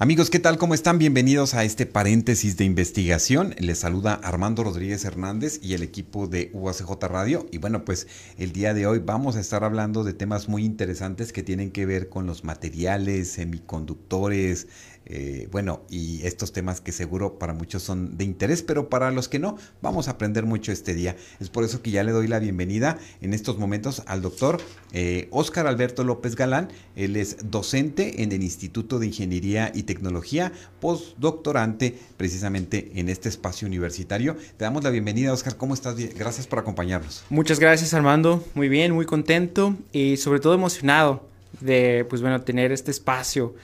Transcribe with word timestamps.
Amigos, 0.00 0.30
¿qué 0.30 0.38
tal? 0.38 0.58
¿Cómo 0.58 0.74
están? 0.74 1.00
Bienvenidos 1.00 1.54
a 1.54 1.64
este 1.64 1.84
paréntesis 1.84 2.56
de 2.56 2.64
investigación. 2.64 3.56
Les 3.58 3.80
saluda 3.80 4.14
Armando 4.14 4.62
Rodríguez 4.62 5.04
Hernández 5.04 5.58
y 5.60 5.74
el 5.74 5.82
equipo 5.82 6.28
de 6.28 6.50
UACJ 6.52 7.02
Radio. 7.08 7.46
Y 7.50 7.58
bueno, 7.58 7.84
pues 7.84 8.06
el 8.38 8.52
día 8.52 8.74
de 8.74 8.86
hoy 8.86 9.00
vamos 9.00 9.34
a 9.34 9.40
estar 9.40 9.64
hablando 9.64 10.04
de 10.04 10.12
temas 10.12 10.48
muy 10.48 10.64
interesantes 10.64 11.32
que 11.32 11.42
tienen 11.42 11.72
que 11.72 11.84
ver 11.84 12.08
con 12.08 12.26
los 12.26 12.44
materiales, 12.44 13.32
semiconductores, 13.32 14.68
eh, 15.08 15.48
bueno, 15.50 15.82
y 15.88 16.20
estos 16.26 16.52
temas 16.52 16.80
que 16.80 16.92
seguro 16.92 17.38
para 17.38 17.54
muchos 17.54 17.82
son 17.82 18.18
de 18.18 18.24
interés, 18.24 18.62
pero 18.62 18.88
para 18.88 19.10
los 19.10 19.28
que 19.28 19.38
no, 19.38 19.56
vamos 19.80 20.08
a 20.08 20.12
aprender 20.12 20.44
mucho 20.44 20.70
este 20.70 20.94
día. 20.94 21.16
Es 21.40 21.48
por 21.48 21.64
eso 21.64 21.80
que 21.82 21.90
ya 21.90 22.04
le 22.04 22.12
doy 22.12 22.28
la 22.28 22.38
bienvenida 22.38 22.98
en 23.20 23.32
estos 23.32 23.58
momentos 23.58 24.02
al 24.06 24.20
doctor 24.22 24.60
eh, 24.92 25.30
Alberto 25.56 26.04
López 26.04 26.36
Galán. 26.36 26.68
Él 26.94 27.16
es 27.16 27.50
docente 27.50 28.22
en 28.22 28.32
el 28.32 28.42
Instituto 28.42 28.98
de 28.98 29.06
Ingeniería 29.06 29.72
y 29.74 29.84
Tecnología, 29.84 30.52
postdoctorante 30.80 31.98
precisamente 32.16 32.92
en 32.94 33.08
este 33.08 33.28
espacio 33.28 33.66
universitario. 33.66 34.36
Te 34.56 34.64
damos 34.64 34.84
la 34.84 34.90
bienvenida, 34.90 35.32
Oscar. 35.32 35.56
¿Cómo 35.56 35.74
estás? 35.74 35.96
Gracias 36.14 36.46
por 36.46 36.58
acompañarnos. 36.58 37.24
Muchas 37.30 37.58
gracias, 37.58 37.94
Armando. 37.94 38.44
Muy 38.54 38.68
bien, 38.68 38.92
muy 38.92 39.06
contento 39.06 39.76
y 39.92 40.16
sobre 40.18 40.40
todo 40.40 40.54
emocionado 40.54 41.26
de, 41.60 42.06
pues 42.08 42.20
bueno, 42.20 42.42
tener 42.42 42.72
este 42.72 42.90
espacio 42.90 43.54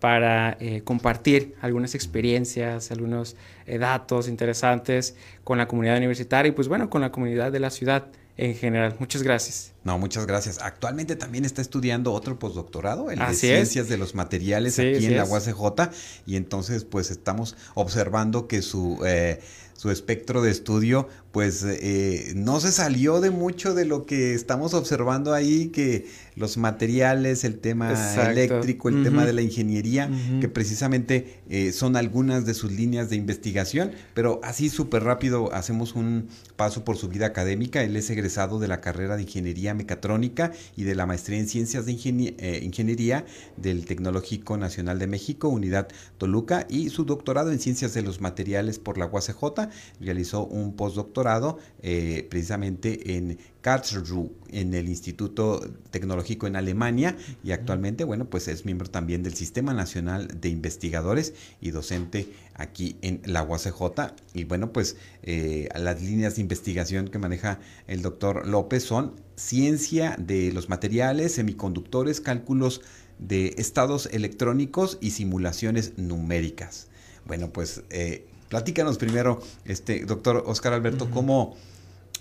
para 0.00 0.56
eh, 0.60 0.82
compartir 0.82 1.54
algunas 1.60 1.94
experiencias, 1.94 2.90
algunos 2.90 3.36
eh, 3.66 3.78
datos 3.78 4.28
interesantes 4.28 5.14
con 5.44 5.58
la 5.58 5.68
comunidad 5.68 5.96
universitaria 5.96 6.50
y 6.50 6.52
pues 6.52 6.68
bueno, 6.68 6.90
con 6.90 7.02
la 7.02 7.12
comunidad 7.12 7.52
de 7.52 7.60
la 7.60 7.70
ciudad 7.70 8.06
en 8.36 8.54
general. 8.54 8.96
Muchas 8.98 9.22
gracias. 9.22 9.72
No, 9.84 9.98
muchas 9.98 10.26
gracias. 10.26 10.58
Actualmente 10.60 11.16
también 11.16 11.44
está 11.44 11.62
estudiando 11.62 12.12
otro 12.12 12.38
postdoctorado, 12.38 13.10
el 13.10 13.18
de 13.18 13.34
Ciencias 13.34 13.88
de 13.88 13.96
los 13.96 14.14
Materiales 14.14 14.78
aquí 14.78 15.06
en 15.06 15.16
la 15.16 15.24
UACJ 15.24 15.90
y 16.26 16.36
entonces 16.36 16.84
pues 16.84 17.10
estamos 17.10 17.56
observando 17.74 18.48
que 18.48 18.62
su... 18.62 19.00
Eh, 19.06 19.40
su 19.82 19.90
espectro 19.90 20.42
de 20.42 20.52
estudio, 20.52 21.08
pues 21.32 21.64
eh, 21.66 22.34
no 22.36 22.60
se 22.60 22.70
salió 22.70 23.20
de 23.20 23.32
mucho 23.32 23.74
de 23.74 23.84
lo 23.84 24.06
que 24.06 24.32
estamos 24.32 24.74
observando 24.74 25.34
ahí, 25.34 25.70
que 25.70 26.06
los 26.36 26.56
materiales, 26.56 27.42
el 27.42 27.58
tema 27.58 27.92
eléctrico, 28.30 28.90
el 28.90 29.02
tema 29.02 29.26
de 29.26 29.32
la 29.32 29.42
ingeniería, 29.42 30.08
que 30.40 30.48
precisamente 30.48 31.40
eh, 31.50 31.72
son 31.72 31.96
algunas 31.96 32.46
de 32.46 32.54
sus 32.54 32.70
líneas 32.70 33.10
de 33.10 33.16
investigación, 33.16 33.90
pero 34.14 34.40
así 34.44 34.68
súper 34.68 35.02
rápido 35.02 35.52
hacemos 35.52 35.96
un 35.96 36.28
paso 36.54 36.84
por 36.84 36.96
su 36.96 37.08
vida 37.08 37.26
académica. 37.26 37.82
Él 37.82 37.96
es 37.96 38.08
egresado 38.08 38.60
de 38.60 38.68
la 38.68 38.80
carrera 38.80 39.16
de 39.16 39.22
Ingeniería 39.22 39.74
Mecatrónica 39.74 40.52
y 40.76 40.84
de 40.84 40.94
la 40.94 41.06
maestría 41.06 41.40
en 41.40 41.48
Ciencias 41.48 41.86
de 41.86 41.92
eh, 41.92 42.60
Ingeniería 42.62 43.26
del 43.56 43.84
Tecnológico 43.84 44.56
Nacional 44.56 45.00
de 45.00 45.08
México, 45.08 45.48
Unidad 45.48 45.88
Toluca, 46.18 46.66
y 46.70 46.90
su 46.90 47.04
doctorado 47.04 47.50
en 47.50 47.58
Ciencias 47.58 47.94
de 47.94 48.02
los 48.02 48.20
Materiales 48.20 48.78
por 48.78 48.96
la 48.96 49.06
UACJ 49.06 49.71
realizó 50.00 50.46
un 50.46 50.74
postdoctorado 50.74 51.58
eh, 51.82 52.26
precisamente 52.30 53.16
en 53.16 53.38
Karlsruhe, 53.60 54.30
en 54.50 54.74
el 54.74 54.88
Instituto 54.88 55.60
Tecnológico 55.90 56.46
en 56.46 56.56
Alemania, 56.56 57.16
y 57.44 57.52
actualmente, 57.52 58.04
bueno, 58.04 58.28
pues 58.28 58.48
es 58.48 58.64
miembro 58.64 58.90
también 58.90 59.22
del 59.22 59.34
Sistema 59.34 59.72
Nacional 59.72 60.28
de 60.40 60.48
Investigadores 60.48 61.34
y 61.60 61.70
docente 61.70 62.32
aquí 62.54 62.96
en 63.02 63.20
la 63.24 63.42
UACJ. 63.42 64.14
Y 64.34 64.44
bueno, 64.44 64.72
pues 64.72 64.96
eh, 65.22 65.68
las 65.76 66.02
líneas 66.02 66.36
de 66.36 66.42
investigación 66.42 67.08
que 67.08 67.18
maneja 67.18 67.60
el 67.86 68.02
doctor 68.02 68.46
López 68.46 68.82
son 68.82 69.14
ciencia 69.36 70.16
de 70.18 70.52
los 70.52 70.68
materiales, 70.68 71.34
semiconductores, 71.34 72.20
cálculos 72.20 72.80
de 73.18 73.54
estados 73.58 74.06
electrónicos 74.12 74.98
y 75.00 75.10
simulaciones 75.10 75.96
numéricas. 75.96 76.88
Bueno, 77.24 77.52
pues 77.52 77.84
eh, 77.90 78.26
Platícanos 78.52 78.98
primero, 78.98 79.40
este, 79.64 80.04
doctor 80.04 80.44
Oscar 80.46 80.74
Alberto, 80.74 81.08
cómo, 81.10 81.56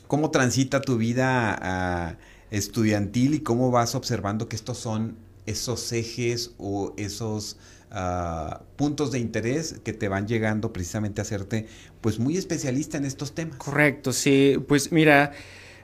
cómo 0.07 0.31
transita 0.31 0.79
tu 0.79 0.95
vida 0.95 1.59
ah, 1.61 2.15
estudiantil 2.51 3.33
y 3.33 3.39
cómo 3.41 3.69
vas 3.69 3.95
observando 3.95 4.47
que 4.47 4.55
estos 4.55 4.77
son 4.77 5.17
esos 5.45 5.91
ejes 5.91 6.51
o 6.57 6.93
esos 6.95 7.57
ah, 7.91 8.61
puntos 8.77 9.11
de 9.11 9.19
interés 9.19 9.81
que 9.83 9.91
te 9.91 10.07
van 10.07 10.25
llegando 10.25 10.71
precisamente 10.71 11.19
a 11.19 11.23
hacerte 11.23 11.67
pues 11.99 12.17
muy 12.17 12.37
especialista 12.37 12.97
en 12.97 13.03
estos 13.03 13.33
temas. 13.33 13.57
Correcto, 13.57 14.13
sí. 14.13 14.55
Pues 14.69 14.93
mira, 14.93 15.33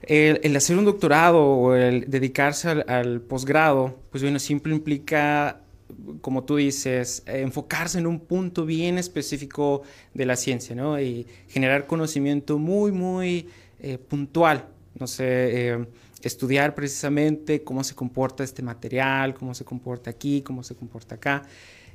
el, 0.03 0.55
hacer 0.55 0.77
un 0.77 0.85
doctorado 0.85 1.43
o 1.43 1.75
el 1.75 2.09
dedicarse 2.09 2.69
al, 2.69 2.85
al 2.87 3.19
posgrado, 3.19 3.99
pues 4.11 4.23
bueno, 4.23 4.39
siempre 4.39 4.71
implica 4.71 5.59
como 6.21 6.43
tú 6.43 6.57
dices, 6.57 7.23
enfocarse 7.25 7.99
en 7.99 8.07
un 8.07 8.19
punto 8.19 8.65
bien 8.65 8.97
específico 8.97 9.83
de 10.13 10.25
la 10.25 10.35
ciencia, 10.35 10.75
¿no? 10.75 10.99
Y 10.99 11.25
generar 11.47 11.87
conocimiento 11.87 12.57
muy, 12.57 12.91
muy 12.91 13.47
eh, 13.79 13.97
puntual. 13.97 14.65
No 14.99 15.07
sé, 15.07 15.25
eh, 15.71 15.85
estudiar 16.23 16.75
precisamente 16.75 17.63
cómo 17.63 17.83
se 17.83 17.95
comporta 17.95 18.43
este 18.43 18.63
material, 18.63 19.33
cómo 19.33 19.53
se 19.53 19.63
comporta 19.63 20.09
aquí, 20.09 20.41
cómo 20.41 20.63
se 20.63 20.75
comporta 20.75 21.15
acá. 21.15 21.43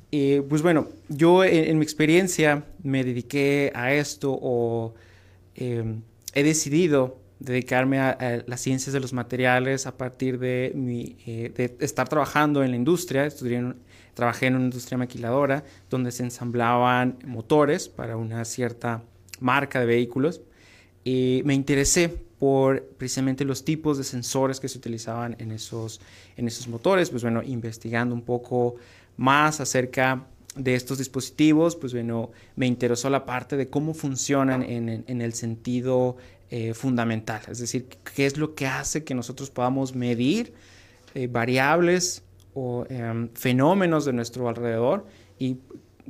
pues 0.09 0.61
bueno, 0.61 0.89
yo 1.09 1.43
en, 1.43 1.77
mi 1.77 1.83
experiencia 1.83 2.65
me 2.83 3.03
dediqué 3.03 3.71
a 3.75 3.93
esto 3.93 4.37
o 4.41 4.93
eh, 5.55 5.83
he 6.33 6.43
decidido 6.43 7.22
dedicarme 7.43 7.99
a, 7.99 8.43
las 8.47 8.61
ciencias 8.61 8.93
de 8.93 8.99
los 9.01 9.11
materiales 9.11 9.85
a 9.85 9.97
partir 9.97 10.39
de, 10.39 10.71
mi, 10.75 11.17
eh, 11.25 11.51
de 11.55 11.75
estar 11.85 12.07
trabajando 12.07 12.63
en 12.63 12.71
la 12.71 12.77
industria. 12.77 13.25
Estudié 13.25 13.73
trabajé 14.13 14.47
en 14.47 14.55
una 14.55 14.65
industria 14.65 14.97
maquiladora 14.97 15.63
donde 15.89 16.11
se 16.11 16.23
ensamblaban 16.23 17.17
motores 17.25 17.89
para 17.89 18.15
una 18.15 18.45
cierta 18.45 19.03
marca 19.39 19.81
de 19.81 19.85
vehículos. 19.85 20.41
Y 21.03 21.41
me 21.43 21.53
interesé 21.53 22.07
por 22.39 22.81
precisamente 22.97 23.43
los 23.43 23.65
tipos 23.65 23.97
de 23.97 24.05
sensores 24.05 24.61
que 24.61 24.69
se 24.69 24.77
utilizaban 24.77 25.35
en 25.39 25.51
esos, 25.51 25.99
en 26.37 26.47
esos 26.47 26.69
motores. 26.69 27.09
Pues 27.09 27.23
bueno, 27.23 27.43
investigando 27.43 28.15
un 28.15 28.21
poco 28.21 28.75
más 29.17 29.59
acerca 29.59 30.27
de 30.55 30.75
estos 30.75 30.99
dispositivos, 30.99 31.75
pues 31.75 31.93
bueno, 31.93 32.31
me 32.55 32.67
interesó 32.67 33.09
la 33.09 33.25
parte 33.25 33.57
de 33.57 33.69
cómo 33.69 33.93
funcionan 33.93 34.63
en, 34.63 35.03
en 35.07 35.21
el 35.21 35.33
sentido 35.33 36.15
eh, 36.55 36.75
fundamental, 36.75 37.41
es 37.49 37.57
decir, 37.57 37.87
qué 38.15 38.27
es 38.27 38.37
lo 38.37 38.53
que 38.53 38.67
hace 38.67 39.03
que 39.03 39.15
nosotros 39.15 39.49
podamos 39.49 39.95
medir 39.95 40.53
eh, 41.15 41.25
variables 41.25 42.21
o 42.53 42.85
em, 42.91 43.27
fenómenos 43.33 44.05
de 44.05 44.13
nuestro 44.13 44.47
alrededor 44.47 45.07
y 45.39 45.57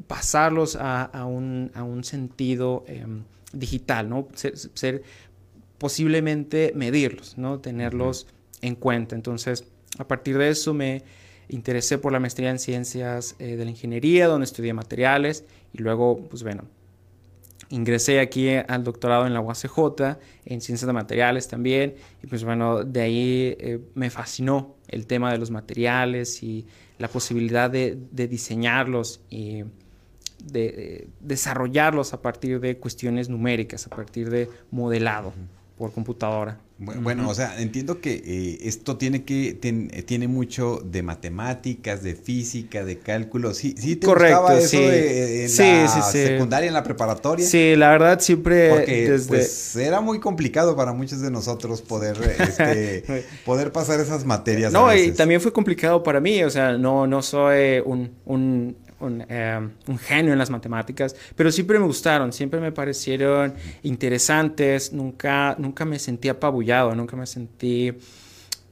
pasarlos 0.05 0.77
a, 0.77 1.25
un, 1.25 2.01
sentido 2.03 2.83
em, 2.87 3.23
digital, 3.53 4.09
¿no? 4.09 4.27
Ser, 4.33 5.03
posiblemente 5.77 6.73
medirlos, 6.75 7.37
¿no? 7.37 7.61
Tenerlos 7.61 8.27
en 8.61 8.75
cuenta. 8.75 9.15
Entonces, 9.15 9.63
a 9.97 10.05
partir 10.05 10.37
de 10.37 10.49
eso 10.49 10.73
me 10.73 11.03
interesé 11.47 11.99
por 11.99 12.11
la 12.11 12.19
maestría 12.19 12.49
en 12.49 12.59
ciencias 12.59 13.37
eh, 13.39 13.55
de 13.55 13.63
la 13.63 13.71
ingeniería, 13.71 14.27
donde 14.27 14.43
estudié 14.43 14.73
materiales 14.73 15.45
y 15.71 15.77
luego, 15.77 16.17
pues 16.29 16.43
bueno, 16.43 16.65
ingresé 17.73 18.19
aquí 18.19 18.49
al 18.49 18.83
doctorado 18.83 19.25
en 19.25 19.33
la 19.33 19.41
UACJ, 19.41 20.17
en 20.45 20.61
ciencias 20.61 20.85
de 20.85 20.93
materiales 20.93 21.47
también, 21.47 21.95
y 22.21 22.27
pues 22.27 22.43
bueno, 22.43 22.83
de 22.83 23.01
ahí 23.01 23.55
eh, 23.59 23.79
me 23.95 24.11
fascinó 24.11 24.75
el 24.87 25.07
tema 25.07 25.31
de 25.31 25.39
los 25.39 25.49
materiales 25.49 26.43
y 26.43 26.67
la 26.99 27.07
posibilidad 27.07 27.71
de, 27.71 27.97
diseñarlos 28.11 29.21
y 29.31 29.63
de, 30.43 31.07
desarrollarlos 31.19 32.13
a 32.13 32.21
partir 32.21 32.59
de 32.59 32.77
cuestiones 32.77 33.27
numéricas, 33.27 33.87
a 33.87 33.89
partir 33.89 34.29
de 34.29 34.49
modelado 34.69 35.33
por 35.77 35.91
computadora. 35.91 36.59
Bueno, 36.77 37.29
o 37.29 37.33
sea, 37.33 37.61
entiendo 37.61 38.01
que 38.01 38.21
eh, 38.25 38.57
esto 38.63 38.97
tiene 38.97 39.23
que 39.23 39.53
tiene 40.05 40.27
mucho 40.27 40.81
de 40.83 41.01
matemáticas, 41.03 42.03
de 42.03 42.15
física, 42.15 42.83
de 42.83 42.97
cálculo. 42.97 43.53
Sí, 43.53 43.75
sí 43.77 43.95
te 43.95 44.07
Correcto, 44.07 44.51
eso 44.51 44.67
sí. 44.67 44.77
De, 44.77 45.43
en 45.43 45.49
sí, 45.49 45.63
la 45.63 46.01
secundaria, 46.01 46.67
en 46.67 46.73
la 46.73 46.83
preparatoria. 46.83 47.45
Sí, 47.45 47.75
la 47.75 47.91
verdad 47.91 48.19
siempre 48.19 48.69
Porque 48.71 49.19
pues 49.27 49.75
era 49.75 50.01
muy 50.01 50.19
complicado 50.19 50.75
para 50.75 50.93
muchos 50.93 51.21
de 51.21 51.31
nosotros 51.31 51.81
poder 51.81 52.17
este, 52.39 53.05
poder 53.45 53.71
pasar 53.71 53.99
esas 53.99 54.25
materias. 54.25 54.73
No, 54.73 54.93
y 54.93 55.11
también 55.11 55.39
fue 55.39 55.53
complicado 55.53 56.03
para 56.03 56.19
mí, 56.19 56.43
o 56.43 56.49
sea, 56.49 56.77
no 56.77 57.07
no 57.07 57.21
soy 57.21 57.81
un 57.85 58.75
eh, 59.09 59.69
un, 59.87 59.97
genio 59.97 60.33
en 60.33 60.39
las 60.39 60.49
matemáticas, 60.49 61.15
pero 61.35 61.51
siempre 61.51 61.79
me 61.79 61.85
gustaron, 61.85 62.31
siempre 62.33 62.59
me 62.59 62.71
parecieron 62.71 63.53
interesantes, 63.83 64.93
nunca, 64.93 65.55
nunca 65.57 65.85
me 65.85 65.99
sentí 65.99 66.29
apabullado, 66.29 66.95
nunca 66.95 67.15
me 67.15 67.25
sentí 67.25 67.93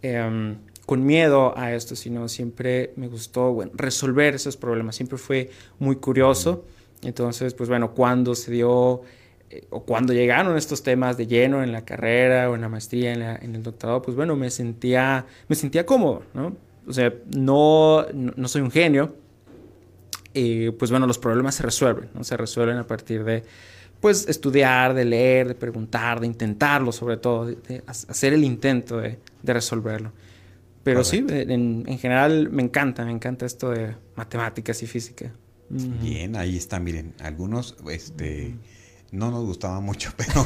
em, 0.01 0.57
con 0.85 1.05
miedo 1.05 1.57
a 1.57 1.73
esto, 1.73 1.95
sino 1.95 2.27
siempre 2.27 2.93
me 2.95 3.07
gustó 3.07 3.57
resolver 3.73 4.35
esos 4.35 4.57
problemas, 4.57 4.95
siempre 4.95 5.17
fue 5.17 5.49
muy 5.79 5.95
curioso. 5.97 6.65
Entonces, 7.03 7.53
pues 7.53 7.67
bueno, 7.69 7.93
cuando 7.93 8.35
se 8.35 8.51
dio 8.51 9.01
eh, 9.49 9.65
o 9.69 9.83
cuando 9.83 10.13
llegaron 10.13 10.55
estos 10.57 10.83
temas 10.83 11.17
de 11.17 11.27
lleno 11.27 11.63
en 11.63 11.71
la 11.71 11.83
carrera 11.83 12.49
o 12.49 12.55
en 12.55 12.61
la 12.61 12.69
maestría, 12.69 13.13
en, 13.13 13.55
el 13.55 13.63
doctorado, 13.63 14.01
pues 14.01 14.15
bueno, 14.15 14.35
me 14.35 14.49
sentía, 14.49 15.25
me 15.47 15.55
sentía 15.55 15.85
cómodo. 15.85 16.23
O 16.87 16.93
sea, 16.93 17.13
no, 17.35 18.05
no 18.13 18.47
soy 18.47 18.61
un 18.61 18.71
genio, 18.71 19.15
y 20.33 20.71
pues 20.71 20.91
bueno, 20.91 21.07
los 21.07 21.17
problemas 21.17 21.55
se 21.55 21.63
resuelven, 21.63 22.09
¿no? 22.13 22.23
Se 22.23 22.37
resuelven 22.37 22.77
a 22.77 22.87
partir 22.87 23.23
de, 23.23 23.43
pues, 23.99 24.27
estudiar, 24.27 24.93
de 24.93 25.05
leer, 25.05 25.47
de 25.47 25.55
preguntar, 25.55 26.19
de 26.19 26.27
intentarlo, 26.27 26.91
sobre 26.91 27.17
todo, 27.17 27.45
de, 27.45 27.83
hacer 27.85 28.33
el 28.33 28.43
intento 28.43 28.97
de, 28.97 29.19
resolverlo. 29.43 30.11
Pero 30.83 31.03
sí, 31.03 31.23
en, 31.29 31.83
en, 31.87 31.99
general 31.99 32.49
me 32.49 32.63
encanta, 32.63 33.05
me 33.05 33.11
encanta 33.11 33.45
esto 33.45 33.69
de 33.69 33.95
matemáticas 34.15 34.81
y 34.81 34.87
física. 34.87 35.31
Bien, 35.69 36.35
ahí 36.35 36.57
está, 36.57 36.79
miren, 36.79 37.13
algunos, 37.19 37.77
este, 37.89 38.55
no 39.11 39.29
nos 39.29 39.45
gustaba 39.45 39.79
mucho, 39.79 40.11
pero, 40.17 40.45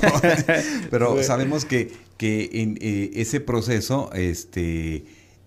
pero 0.92 1.24
sabemos 1.24 1.66
que, 1.66 1.92
que 2.18 2.50
en 2.54 2.78
eh, 2.82 3.12
ese 3.16 3.40
proceso, 3.40 4.12
este, 4.14 5.06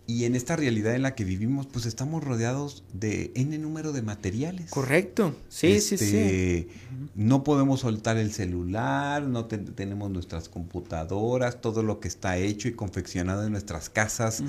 y 0.08 0.24
en 0.24 0.34
esta 0.34 0.56
realidad 0.56 0.94
en 0.94 1.02
la 1.02 1.14
que 1.14 1.22
vivimos, 1.22 1.66
pues 1.66 1.84
estamos 1.84 2.24
rodeados 2.24 2.82
de 2.94 3.30
N 3.34 3.58
número 3.58 3.92
de 3.92 4.00
materiales. 4.00 4.70
Correcto, 4.70 5.36
sí, 5.50 5.82
sí, 5.82 5.98
sí. 5.98 6.04
Este, 6.04 6.68
no 7.14 7.44
podemos 7.44 7.80
soltar 7.80 8.16
el 8.16 8.32
celular, 8.32 9.22
no 9.24 9.44
tenemos 9.44 10.10
nuestras 10.10 10.48
computadoras, 10.48 11.60
todo 11.60 11.82
lo 11.82 12.00
que 12.00 12.08
está 12.08 12.38
hecho 12.38 12.68
y 12.68 12.72
confeccionado 12.72 13.44
en 13.44 13.52
nuestras 13.52 13.90
casas, 13.90 14.40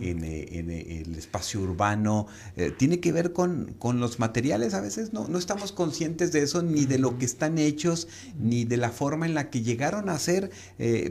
en, 0.00 0.22
eh, 0.22 0.46
eh, 0.52 1.02
el 1.04 1.16
espacio 1.16 1.62
urbano. 1.62 2.28
Eh, 2.56 2.70
tiene 2.70 3.00
que 3.00 3.10
ver 3.10 3.32
con, 3.32 3.74
con, 3.80 3.98
los 3.98 4.20
materiales, 4.20 4.72
a 4.74 4.80
veces 4.80 5.12
no, 5.12 5.26
no 5.26 5.36
estamos 5.38 5.72
conscientes 5.72 6.30
de 6.30 6.44
eso, 6.44 6.62
ni 6.62 6.84
de 6.84 6.98
lo 6.98 7.18
que 7.18 7.24
están 7.24 7.58
hechos, 7.58 8.06
ni 8.38 8.64
de 8.64 8.76
la 8.76 8.90
forma 8.90 9.26
en 9.26 9.34
la 9.34 9.50
que 9.50 9.62
llegaron 9.62 10.10
a 10.10 10.18
ser, 10.20 10.52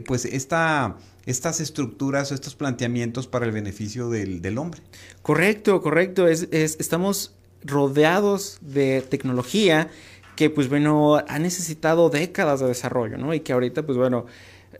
pues 0.06 0.24
esta 0.24 0.96
estas 1.28 1.60
estructuras 1.60 2.32
o 2.32 2.34
estos 2.34 2.54
planteamientos 2.54 3.26
para 3.26 3.44
el 3.44 3.52
beneficio 3.52 4.08
del, 4.08 4.56
hombre. 4.56 4.80
Correcto, 5.20 5.82
correcto. 5.82 6.26
Es, 6.26 6.48
estamos 6.50 7.34
rodeados 7.62 8.58
de 8.62 9.02
tecnología 9.02 9.90
que, 10.36 10.48
pues 10.48 10.70
bueno, 10.70 11.18
ha 11.28 11.38
necesitado 11.38 12.08
décadas 12.08 12.60
de 12.60 12.68
desarrollo, 12.68 13.18
¿no? 13.18 13.34
Y 13.34 13.40
que 13.40 13.52
ahorita, 13.52 13.84
pues 13.84 13.98
bueno, 13.98 14.24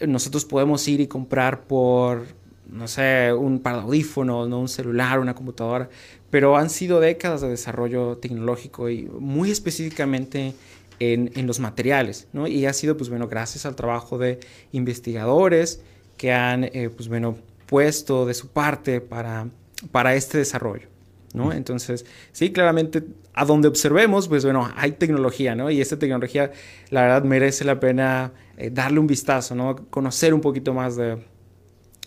nosotros 0.06 0.46
podemos 0.46 0.88
ir 0.88 1.02
y 1.02 1.06
comprar 1.06 1.64
por, 1.64 2.24
no 2.66 2.88
sé, 2.88 3.30
un 3.34 3.60
par 3.60 3.74
de 3.74 3.82
audífonos, 3.82 4.48
¿no? 4.48 4.58
un 4.58 4.68
celular, 4.68 5.20
una 5.20 5.34
computadora, 5.34 5.90
pero 6.30 6.56
han 6.56 6.70
sido 6.70 6.98
décadas 6.98 7.42
de 7.42 7.48
desarrollo 7.48 8.16
tecnológico 8.16 8.88
y 8.88 9.02
muy 9.02 9.50
específicamente 9.50 10.54
en, 10.98 11.30
en 11.34 11.46
los 11.46 11.60
materiales, 11.60 12.26
¿no? 12.32 12.46
Y 12.46 12.64
ha 12.64 12.72
sido, 12.72 12.96
pues 12.96 13.10
bueno, 13.10 13.28
gracias 13.28 13.66
al 13.66 13.76
trabajo 13.76 14.16
de 14.16 14.40
investigadores, 14.72 15.82
que 16.18 16.32
han, 16.32 16.64
eh, 16.64 16.90
pues 16.94 17.08
bueno, 17.08 17.38
puesto 17.64 18.26
de 18.26 18.34
su 18.34 18.48
parte 18.48 19.00
para, 19.00 19.48
para 19.90 20.14
este 20.14 20.36
desarrollo. 20.36 20.88
¿no? 21.34 21.52
Entonces, 21.52 22.04
sí, 22.32 22.52
claramente, 22.52 23.04
a 23.34 23.44
donde 23.44 23.68
observemos, 23.68 24.28
pues 24.28 24.44
bueno, 24.44 24.70
hay 24.76 24.92
tecnología, 24.92 25.54
¿no? 25.54 25.70
Y 25.70 25.80
esta 25.80 25.98
tecnología, 25.98 26.52
la 26.90 27.02
verdad, 27.02 27.22
merece 27.24 27.64
la 27.64 27.78
pena 27.78 28.32
eh, 28.56 28.70
darle 28.70 28.98
un 28.98 29.06
vistazo, 29.06 29.54
¿no? 29.54 29.76
Conocer 29.90 30.34
un 30.34 30.40
poquito 30.40 30.74
más 30.74 30.96
de, 30.96 31.18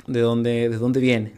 de 0.07 0.19
dónde, 0.19 0.69
de 0.69 0.77
dónde 0.77 0.99
viene. 0.99 1.33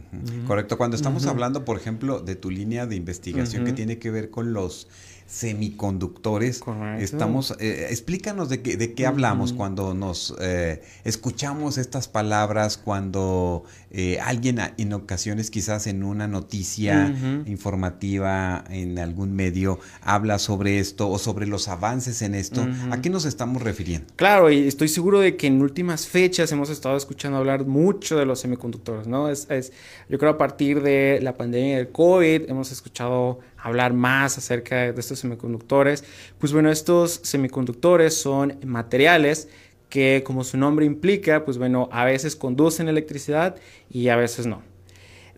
Correcto. 0.47 0.77
Cuando 0.77 0.95
estamos 0.95 1.25
hablando, 1.27 1.65
por 1.65 1.77
ejemplo, 1.77 2.19
de 2.19 2.35
tu 2.35 2.49
línea 2.49 2.85
de 2.87 2.95
investigación 2.95 3.65
que 3.65 3.73
tiene 3.73 3.99
que 3.99 4.09
ver 4.09 4.29
con 4.29 4.53
los 4.53 4.87
semiconductores. 5.25 6.61
Estamos, 6.99 7.55
eh, 7.59 7.87
explícanos 7.89 8.49
de 8.49 8.61
qué, 8.61 8.77
de 8.77 8.93
qué 8.93 9.05
hablamos 9.05 9.53
cuando 9.53 9.93
nos 9.93 10.35
eh, 10.39 10.81
escuchamos 11.03 11.77
estas 11.77 12.07
palabras, 12.07 12.77
cuando 12.77 13.63
eh, 13.91 14.19
alguien 14.19 14.59
en 14.77 14.93
ocasiones 14.93 15.49
quizás 15.49 15.87
en 15.87 16.03
una 16.03 16.27
noticia 16.27 17.13
informativa 17.45 18.63
en 18.69 18.99
algún 18.99 19.33
medio 19.33 19.79
habla 20.01 20.39
sobre 20.39 20.79
esto 20.79 21.09
o 21.09 21.17
sobre 21.17 21.47
los 21.47 21.67
avances 21.67 22.21
en 22.21 22.35
esto. 22.35 22.65
¿A 22.91 23.01
qué 23.01 23.09
nos 23.09 23.25
estamos 23.25 23.61
refiriendo? 23.61 24.07
Claro, 24.15 24.51
y 24.51 24.67
estoy 24.67 24.87
seguro 24.87 25.19
de 25.19 25.37
que 25.37 25.47
en 25.47 25.61
últimas 25.61 26.07
fechas 26.07 26.51
hemos 26.51 26.69
estado 26.69 26.97
escuchando 26.97 27.37
hablar 27.37 27.65
mucho 27.65 28.17
de 28.17 28.25
los 28.25 28.39
semiconductores, 28.39 29.07
¿no? 29.07 29.29
Es, 29.29 29.49
es 29.49 29.71
yo 30.09 30.17
creo 30.17 30.31
a 30.31 30.37
partir 30.37 30.81
de 30.81 31.19
la 31.21 31.35
pandemia 31.35 31.77
del 31.77 31.89
COVID 31.89 32.49
hemos 32.49 32.71
escuchado 32.71 33.39
hablar 33.63 33.93
más 33.93 34.37
acerca 34.37 34.91
de 34.91 34.99
estos 34.99 35.19
semiconductores. 35.19 36.03
Pues 36.37 36.51
bueno, 36.51 36.69
estos 36.69 37.21
semiconductores 37.23 38.15
son 38.15 38.59
materiales 38.65 39.47
que 39.89 40.21
como 40.25 40.43
su 40.43 40.57
nombre 40.57 40.85
implica, 40.85 41.45
pues 41.45 41.57
bueno, 41.57 41.87
a 41.91 42.03
veces 42.03 42.35
conducen 42.35 42.89
electricidad 42.89 43.55
y 43.89 44.09
a 44.09 44.15
veces 44.15 44.45
no. 44.45 44.61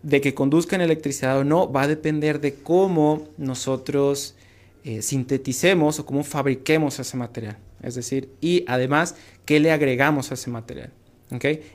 De 0.02 0.20
que 0.20 0.34
conduzcan 0.34 0.80
electricidad 0.80 1.38
o 1.38 1.44
no 1.44 1.70
va 1.70 1.82
a 1.82 1.88
depender 1.88 2.40
de 2.40 2.54
cómo 2.54 3.28
nosotros 3.36 4.34
eh, 4.82 5.02
sinteticemos 5.02 5.98
o 5.98 6.06
cómo 6.06 6.24
fabriquemos 6.24 6.98
ese 6.98 7.16
material. 7.16 7.58
Es 7.82 7.94
decir, 7.94 8.30
y 8.40 8.64
además, 8.66 9.14
qué 9.44 9.60
le 9.60 9.70
agregamos 9.70 10.30
a 10.30 10.34
ese 10.34 10.50
material. 10.50 10.92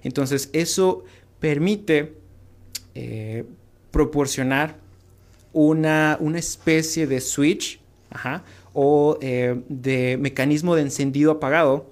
Entonces, 0.04 0.50
eso 0.54 1.04
permite 1.40 2.16
eh, 2.96 3.46
proporcionar 3.92 4.81
una, 5.54 6.18
especie 6.36 7.08
de 7.08 7.22
switch 7.22 7.80
o 8.74 9.18
eh, 9.22 9.62
de 9.70 10.18
mecanismo 10.18 10.76
de 10.76 10.84
encendido 10.84 11.32
apagado 11.32 11.90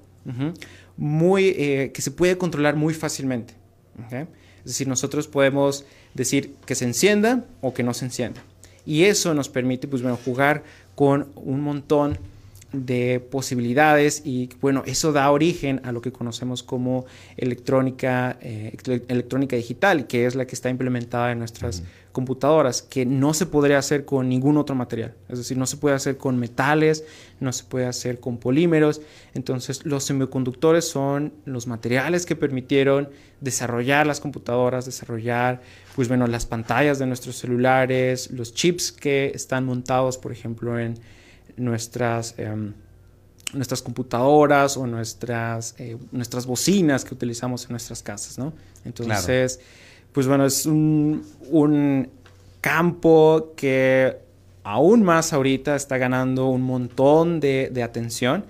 muy, 0.97 1.55
eh, 1.57 1.91
que 1.93 2.01
se 2.01 2.11
puede 2.11 2.37
controlar 2.37 2.75
muy 2.75 2.93
fácilmente. 2.93 3.53
Es 4.11 4.65
decir, 4.65 4.87
nosotros 4.87 5.27
podemos 5.27 5.85
decir 6.13 6.55
que 6.65 6.75
se 6.75 6.85
encienda 6.85 7.45
o 7.61 7.73
que 7.73 7.83
no 7.83 7.93
se 7.93 8.05
encienda. 8.05 8.43
Y 8.85 9.03
eso 9.03 9.33
nos 9.33 9.49
permite 9.49 9.87
pues, 9.87 10.01
bueno, 10.01 10.17
jugar 10.23 10.63
con 10.95 11.29
un 11.35 11.61
montón 11.61 12.17
de 12.71 13.19
posibilidades 13.19 14.21
y 14.25 14.49
bueno, 14.61 14.83
eso 14.85 15.11
da 15.11 15.29
origen 15.31 15.81
a 15.83 15.91
lo 15.91 16.01
que 16.01 16.11
conocemos 16.11 16.61
como 16.61 17.05
electrónica, 17.35 18.37
eh, 18.41 18.75
electrónica 19.07 19.55
digital, 19.55 20.07
que 20.07 20.25
es 20.25 20.35
la 20.35 20.45
que 20.45 20.55
está 20.55 20.69
implementada 20.69 21.31
en 21.31 21.39
nuestras 21.39 21.83
computadoras, 22.11 22.81
que 22.81 23.05
no 23.05 23.33
se 23.33 23.45
podría 23.45 23.77
hacer 23.77 24.05
con 24.05 24.29
ningún 24.29 24.57
otro 24.57 24.75
material. 24.75 25.15
Es 25.29 25.37
decir, 25.37 25.57
no 25.57 25.65
se 25.65 25.77
puede 25.77 25.95
hacer 25.95 26.17
con 26.17 26.37
metales, 26.37 27.03
no 27.39 27.51
se 27.53 27.63
puede 27.63 27.85
hacer 27.85 28.19
con 28.19 28.37
polímeros. 28.37 29.01
Entonces, 29.33 29.85
los 29.85 30.03
semiconductores 30.03 30.87
son 30.87 31.33
los 31.45 31.67
materiales 31.67 32.25
que 32.25 32.35
permitieron 32.35 33.09
desarrollar 33.41 34.05
las 34.05 34.19
computadoras, 34.19 34.85
desarrollar, 34.85 35.61
pues 35.95 36.07
bueno, 36.07 36.27
las 36.27 36.45
pantallas 36.45 36.99
de 36.99 37.05
nuestros 37.05 37.37
celulares, 37.37 38.31
los 38.31 38.53
chips 38.53 38.91
que 38.91 39.31
están 39.33 39.65
montados, 39.65 40.17
por 40.17 40.31
ejemplo, 40.31 40.79
en 40.79 40.99
nuestras, 41.59 42.35
em, 42.37 42.73
nuestras 43.53 43.81
computadoras 43.81 44.77
o 44.77 44.87
nuestras, 44.87 45.75
eh, 45.79 45.97
nuestras 46.11 46.45
bocinas 46.45 47.03
que 47.03 47.13
utilizamos 47.13 47.65
en 47.65 47.71
nuestras 47.71 48.01
casas, 48.03 48.37
¿no? 48.37 48.53
Entonces, 48.85 49.59
pues 50.11 50.27
bueno, 50.27 50.45
es 50.45 50.65
un, 50.65 51.23
un 51.49 52.09
campo 52.61 53.53
que 53.55 54.17
aún 54.63 55.03
más 55.03 55.33
ahorita 55.33 55.75
está 55.75 55.97
ganando 55.97 56.47
un 56.47 56.61
montón 56.61 57.39
de, 57.39 57.69
de 57.71 57.83
atención. 57.83 58.45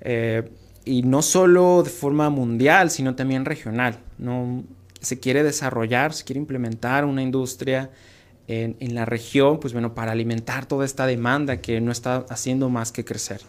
Eh, 0.00 0.48
y 0.86 1.02
no 1.02 1.20
solo 1.20 1.82
de 1.82 1.90
forma 1.90 2.30
mundial, 2.30 2.90
sino 2.90 3.16
también 3.16 3.44
regional. 3.44 3.98
¿no? 4.18 4.62
Se 5.00 5.18
quiere 5.18 5.42
desarrollar, 5.42 6.14
se 6.14 6.24
quiere 6.24 6.38
implementar 6.38 7.04
una 7.04 7.22
industria 7.22 7.90
en, 8.48 8.94
la 8.94 9.04
región, 9.04 9.58
pues 9.60 9.72
bueno, 9.72 9.94
para 9.94 10.12
alimentar 10.12 10.66
toda 10.66 10.84
esta 10.84 11.06
demanda 11.06 11.60
que 11.60 11.80
no 11.80 11.90
está 11.90 12.24
haciendo 12.28 12.68
más 12.70 12.92
que 12.92 13.04
crecer. 13.04 13.40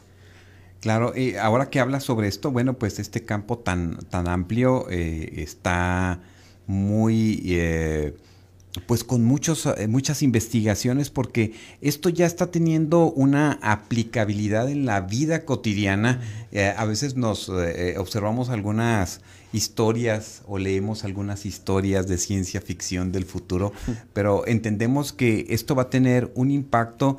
Claro, 0.82 1.14
y 1.16 1.36
ahora 1.36 1.70
que 1.70 1.80
hablas 1.80 2.04
sobre 2.04 2.28
esto, 2.28 2.52
bueno, 2.52 2.74
pues 2.74 3.00
este 3.00 3.26
campo 3.26 3.58
tan, 3.58 3.98
tan 4.10 4.28
amplio 4.28 4.88
eh, 4.90 5.34
está 5.38 6.20
muy, 6.68 7.42
eh, 7.46 8.16
pues 8.86 9.04
con 9.04 9.24
muchos, 9.24 9.66
eh, 9.66 9.88
muchas 9.88 10.22
investigaciones, 10.22 11.10
porque 11.10 11.54
esto 11.82 12.10
ya 12.10 12.26
está 12.26 12.52
teniendo 12.52 13.12
una 13.12 13.60
aplicabilidad 13.62 14.70
en 14.70 14.86
la 14.86 15.02
vida 15.02 15.46
cotidiana. 15.46 16.22
a 16.76 16.86
veces 16.86 17.16
nos 17.16 17.50
observamos 17.98 18.50
algunas 18.50 19.22
historias 19.54 20.42
o 20.48 20.58
leemos 20.58 21.04
algunas 21.04 21.46
historias 21.46 22.08
de 22.08 22.18
ciencia 22.18 22.62
ficción 22.62 23.12
del 23.12 23.26
futuro, 23.26 23.74
pero 24.14 24.46
entendemos 24.48 25.14
que 25.14 25.46
esto 25.50 25.76
va 25.76 25.84
a 25.84 25.90
tener 25.90 26.32
un 26.36 26.52
impacto 26.52 27.18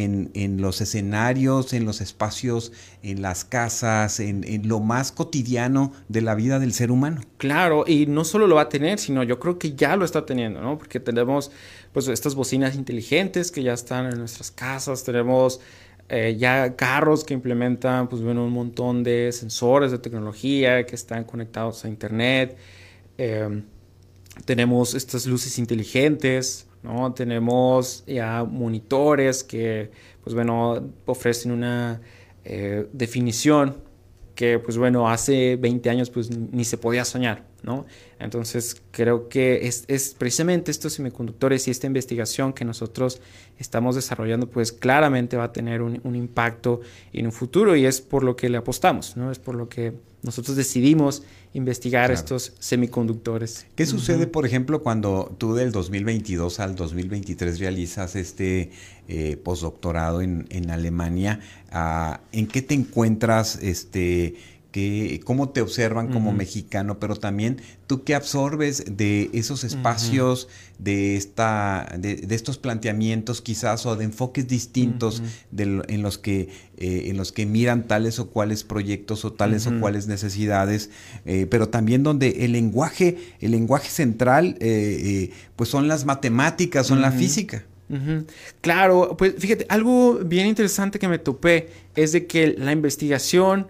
en, 0.00 0.60
los 0.60 0.80
escenarios, 0.80 1.72
en 1.72 1.84
los 1.84 2.00
espacios, 2.00 2.72
en 3.02 3.22
las 3.22 3.44
casas, 3.44 4.20
en, 4.20 4.68
lo 4.68 4.80
más 4.80 5.12
cotidiano 5.12 5.92
de 6.08 6.22
la 6.22 6.34
vida 6.34 6.58
del 6.58 6.72
ser 6.72 6.90
humano. 6.90 7.20
Claro, 7.38 7.84
y 7.86 8.06
no 8.06 8.24
solo 8.24 8.46
lo 8.46 8.56
va 8.56 8.62
a 8.62 8.68
tener, 8.68 8.98
sino 8.98 9.22
yo 9.22 9.38
creo 9.38 9.58
que 9.58 9.74
ya 9.74 9.96
lo 9.96 10.04
está 10.04 10.26
teniendo, 10.26 10.60
¿no? 10.60 10.78
Porque 10.78 11.00
tenemos 11.00 11.50
pues 11.92 12.08
estas 12.08 12.34
bocinas 12.34 12.74
inteligentes 12.74 13.50
que 13.50 13.62
ya 13.62 13.72
están 13.72 14.06
en 14.06 14.18
nuestras 14.18 14.50
casas, 14.50 15.04
tenemos 15.04 15.60
eh, 16.08 16.36
ya 16.36 16.74
carros 16.74 17.22
que 17.22 17.34
implementan 17.34 18.08
pues 18.08 18.20
bueno 18.20 18.44
un 18.44 18.52
montón 18.52 19.04
de 19.04 19.30
sensores 19.30 19.92
de 19.92 19.98
tecnología 19.98 20.84
que 20.84 20.96
están 20.96 21.22
conectados 21.24 21.84
a 21.84 21.88
internet. 21.88 22.56
Em, 23.16 23.64
tenemos 24.44 24.94
estas 24.94 25.26
luces 25.26 25.58
inteligentes, 25.58 26.66
¿no? 26.82 27.12
Tenemos 27.12 28.04
ya 28.06 28.44
monitores 28.44 29.44
que, 29.44 29.90
pues 30.22 30.34
bueno, 30.34 30.90
ofrecen 31.06 31.52
una 31.52 32.00
eh, 32.44 32.88
definición 32.92 33.82
que, 34.34 34.58
pues 34.58 34.78
bueno, 34.78 35.08
hace 35.08 35.56
20 35.56 35.90
años 35.90 36.10
pues 36.10 36.30
ni 36.30 36.64
se 36.64 36.78
podía 36.78 37.04
soñar, 37.04 37.44
¿no? 37.62 37.86
Entonces 38.18 38.82
creo 38.90 39.28
que 39.28 39.66
es, 39.66 39.84
es, 39.88 40.14
precisamente 40.18 40.70
estos 40.70 40.94
semiconductores 40.94 41.68
y 41.68 41.70
esta 41.70 41.86
investigación 41.86 42.52
que 42.52 42.64
nosotros 42.64 43.20
estamos 43.58 43.96
desarrollando 43.96 44.48
pues 44.48 44.72
claramente 44.72 45.36
va 45.36 45.44
a 45.44 45.52
tener 45.52 45.82
un, 45.82 46.00
un, 46.04 46.16
impacto 46.16 46.80
en 47.12 47.26
un 47.26 47.32
futuro 47.32 47.76
y 47.76 47.86
es 47.86 48.00
por 48.00 48.22
lo 48.22 48.36
que 48.36 48.48
le 48.48 48.58
apostamos, 48.58 49.16
¿no? 49.16 49.30
Es 49.30 49.38
por 49.38 49.54
lo 49.54 49.68
que 49.68 49.94
nosotros 50.22 50.56
decidimos 50.56 51.22
investigar 51.52 52.10
estos 52.10 52.52
semiconductores. 52.58 53.66
¿Qué 53.74 53.86
sucede, 53.86 54.26
por 54.26 54.46
ejemplo, 54.46 54.82
cuando 54.82 55.34
tú 55.38 55.54
del 55.54 55.72
2022 55.72 56.60
al 56.60 56.76
2023 56.76 57.58
realizas 57.58 58.14
este 58.16 58.70
eh, 59.08 59.36
postdoctorado 59.42 60.20
en, 60.20 60.46
en 60.50 60.70
Alemania? 60.70 61.40
Ah, 61.72 62.20
¿En 62.32 62.46
qué 62.46 62.62
te 62.62 62.74
encuentras? 62.74 63.56
Este, 63.62 64.36
que, 64.70 65.20
cómo 65.24 65.50
te 65.50 65.60
observan 65.60 66.12
como 66.12 66.32
mexicano, 66.32 66.98
pero 66.98 67.16
también 67.16 67.60
tú 67.86 68.04
qué 68.04 68.14
absorbes 68.14 68.84
de 68.96 69.30
esos 69.32 69.64
espacios, 69.64 70.48
de, 70.78 71.16
esta, 71.16 71.96
de, 71.98 72.26
estos 72.30 72.58
planteamientos 72.58 73.42
quizás 73.42 73.84
o 73.86 73.96
de 73.96 74.04
enfoques 74.04 74.46
distintos 74.46 75.22
en, 75.56 76.02
los 76.02 76.18
que, 76.18 76.48
eh, 76.76 77.04
en 77.06 77.16
los 77.16 77.32
que 77.32 77.46
miran 77.46 77.88
tales 77.88 78.18
o 78.18 78.30
cuales 78.30 78.64
proyectos 78.64 79.24
o 79.24 79.32
tales 79.32 79.66
o 79.66 79.78
cuales 79.80 80.06
necesidades, 80.06 80.90
eh, 81.26 81.46
pero 81.50 81.68
también 81.68 82.02
donde 82.02 82.44
el 82.44 82.52
lenguaje, 82.52 83.16
el 83.40 83.50
lenguaje 83.50 83.90
central, 83.90 84.56
eh, 84.60 85.32
pues 85.56 85.68
son 85.68 85.88
las 85.88 86.04
matemáticas, 86.04 86.86
son 86.86 87.00
la 87.00 87.12
física. 87.12 87.64
Claro, 88.60 89.16
pues 89.18 89.34
fíjate, 89.38 89.66
algo 89.68 90.20
bien 90.24 90.46
interesante 90.46 91.00
que 91.00 91.08
me 91.08 91.18
topé 91.18 91.70
es 91.96 92.12
de 92.12 92.26
que 92.26 92.54
la 92.56 92.70
investigación 92.70 93.66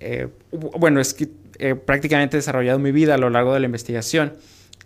eh, 0.00 0.28
bueno, 0.50 1.00
es 1.00 1.14
que 1.14 1.28
he 1.58 1.74
prácticamente 1.74 2.36
desarrollado 2.36 2.78
mi 2.78 2.90
vida 2.90 3.14
a 3.14 3.18
lo 3.18 3.30
largo 3.30 3.52
de 3.54 3.60
la 3.60 3.66
investigación. 3.66 4.32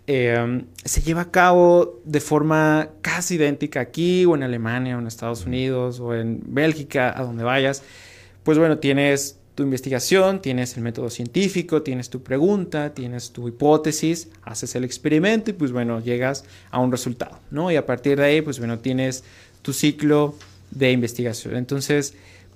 Eh, 0.07 0.63
se 0.83 1.01
lleva 1.01 1.21
a 1.21 1.31
cabo 1.31 2.01
de 2.05 2.19
forma 2.19 2.89
casi 3.01 3.35
idéntica 3.35 3.79
aquí 3.79 4.25
o 4.25 4.35
en 4.35 4.43
Alemania 4.43 4.97
o 4.97 4.99
en 4.99 5.07
Estados 5.07 5.45
Unidos 5.45 5.99
o 5.99 6.13
en 6.13 6.41
Bélgica, 6.45 7.17
a 7.17 7.23
donde 7.23 7.43
vayas. 7.43 7.81
Pues 8.43 8.59
bueno, 8.59 8.77
tienes 8.77 9.39
tu 9.55 9.63
investigación, 9.63 10.41
tienes 10.41 10.75
el 10.75 10.83
método 10.83 11.09
científico, 11.09 11.81
tienes 11.81 12.09
tu 12.09 12.21
pregunta, 12.21 12.93
tienes 12.93 13.31
tu 13.31 13.47
hipótesis, 13.47 14.27
haces 14.43 14.75
el 14.75 14.83
experimento 14.83 15.49
y 15.49 15.53
pues 15.53 15.71
bueno, 15.71 16.01
llegas 16.01 16.43
a 16.69 16.79
un 16.79 16.91
resultado, 16.91 17.39
¿no? 17.49 17.71
Y 17.71 17.77
a 17.77 17.85
partir 17.85 18.17
de 18.17 18.25
ahí, 18.25 18.41
pues 18.41 18.59
bueno, 18.59 18.79
tienes 18.79 19.23
tu 19.61 19.71
ciclo 19.71 20.35
de 20.71 20.91
investigación. 20.91 21.55
Entonces, 21.55 22.15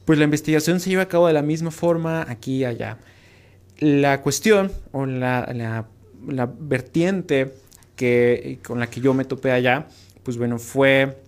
pues 0.09 0.17
la 0.17 0.25
investigación 0.25 0.79
se 0.79 0.89
lleva 0.89 1.03
a 1.03 1.07
cabo 1.07 1.27
de 1.27 1.33
la 1.33 1.43
misma 1.43 1.69
forma 1.69 2.25
aquí 2.27 2.61
y 2.61 2.65
allá. 2.65 2.97
La 3.77 4.23
cuestión 4.23 4.71
o 4.91 5.05
la, 5.05 5.85
vertiente 6.59 7.53
que, 7.95 8.57
con 8.65 8.79
la 8.79 8.89
que 8.89 9.01
yo 9.01 9.13
me 9.13 9.23
topé 9.23 9.51
allá, 9.51 9.85
pues 10.23 10.35
bueno, 10.35 10.57
fue 10.57 11.21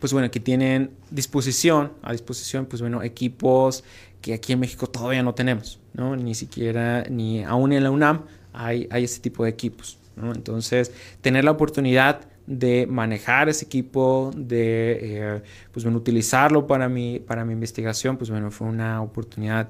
pues 0.00 0.14
bueno, 0.14 0.30
que 0.30 0.40
tienen 0.40 0.92
disposición, 1.10 1.92
a 2.00 2.12
disposición, 2.12 2.64
pues 2.64 2.80
bueno, 2.80 3.02
equipos 3.02 3.84
que 4.22 4.32
aquí 4.32 4.54
en 4.54 4.60
México 4.60 4.86
todavía 4.86 5.22
no 5.22 5.34
tenemos, 5.34 5.78
¿no? 5.92 6.16
Ni 6.16 6.34
siquiera, 6.34 7.04
ni 7.10 7.44
aún 7.44 7.74
en 7.74 7.84
la 7.84 7.90
UNAM 7.90 8.22
hay, 8.54 8.88
hay 8.90 9.04
ese 9.04 9.20
tipo 9.20 9.44
de 9.44 9.50
equipos, 9.50 9.98
¿no? 10.16 10.32
Entonces, 10.32 10.90
tener 11.20 11.44
la 11.44 11.50
oportunidad 11.50 12.22
de 12.46 12.86
manejar 12.86 13.48
ese 13.48 13.64
equipo, 13.64 14.30
de 14.36 14.98
eh, 15.02 15.42
pues 15.72 15.84
bueno, 15.84 15.98
utilizarlo 15.98 16.66
para 16.66 16.88
mi, 16.88 17.18
para 17.18 17.44
mi 17.44 17.52
investigación, 17.52 18.16
pues 18.16 18.30
bueno, 18.30 18.50
fue 18.50 18.68
una 18.68 19.02
oportunidad 19.02 19.68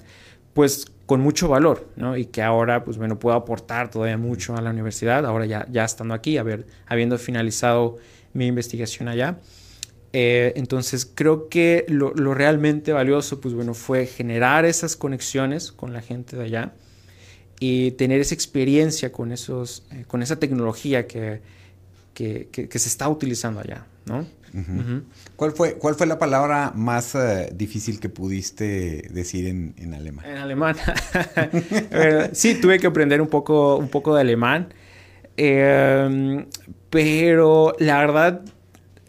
pues 0.53 0.87
con 1.07 1.21
mucho 1.21 1.49
valor, 1.49 1.89
¿no? 1.97 2.17
Y 2.17 2.27
que 2.27 2.43
ahora 2.43 2.85
pues 2.85 2.99
bueno, 2.99 3.19
puedo 3.19 3.37
aportar 3.37 3.91
todavía 3.91 4.19
mucho 4.19 4.57
a 4.57 4.61
la 4.61 4.71
universidad, 4.71 5.25
ahora 5.25 5.47
ya, 5.47 5.67
ya 5.71 5.85
estando 5.85 6.15
aquí, 6.15 6.39
habiendo 6.39 7.19
finalizado 7.19 7.99
mi 8.33 8.47
investigación 8.47 9.09
allá. 9.09 9.39
Eh, 10.13 10.53
entonces 10.57 11.11
creo 11.15 11.49
que 11.49 11.85
lo, 11.89 12.15
lo, 12.15 12.33
realmente 12.33 12.93
valioso 12.93 13.41
pues 13.41 13.55
bueno, 13.55 13.75
fue 13.75 14.07
generar 14.07 14.65
esas 14.65 14.97
conexiones 14.97 15.73
con 15.73 15.93
la 15.93 16.01
gente 16.01 16.37
de 16.37 16.45
allá 16.45 16.73
y 17.61 17.91
tener 17.93 18.21
esa 18.21 18.35
experiencia 18.35 19.13
con, 19.13 19.33
esos, 19.33 19.87
eh, 19.93 20.05
con 20.07 20.23
esa 20.23 20.39
tecnología 20.39 21.07
que, 21.07 21.41
que, 22.17 22.79
se 22.79 22.89
está 22.89 23.09
utilizando 23.09 23.61
allá, 23.61 23.85
¿no? 24.07 24.27
¿Cuál, 25.37 25.53
fue, 25.53 25.75
¿Cuál 25.75 25.97
fue 25.97 26.07
la 26.07 26.19
palabra 26.19 26.73
más 26.75 27.15
eh, 27.15 27.51
difícil 27.55 28.01
que 28.01 28.09
pudiste 28.09 29.07
decir 29.11 29.47
en, 29.47 29.75
en 29.77 29.93
alemán? 29.93 30.25
En 30.25 30.39
alemán. 30.39 30.77
sí, 32.33 32.55
tuve 32.55 32.79
que 32.79 32.87
aprender 32.87 33.21
un 33.21 33.29
poco, 33.29 33.77
un 33.77 33.89
poco 33.89 34.15
de 34.15 34.23
alemán. 34.23 34.73
Em, 35.37 36.47
pero 36.89 37.75
la 37.79 37.99
verdad. 37.99 38.41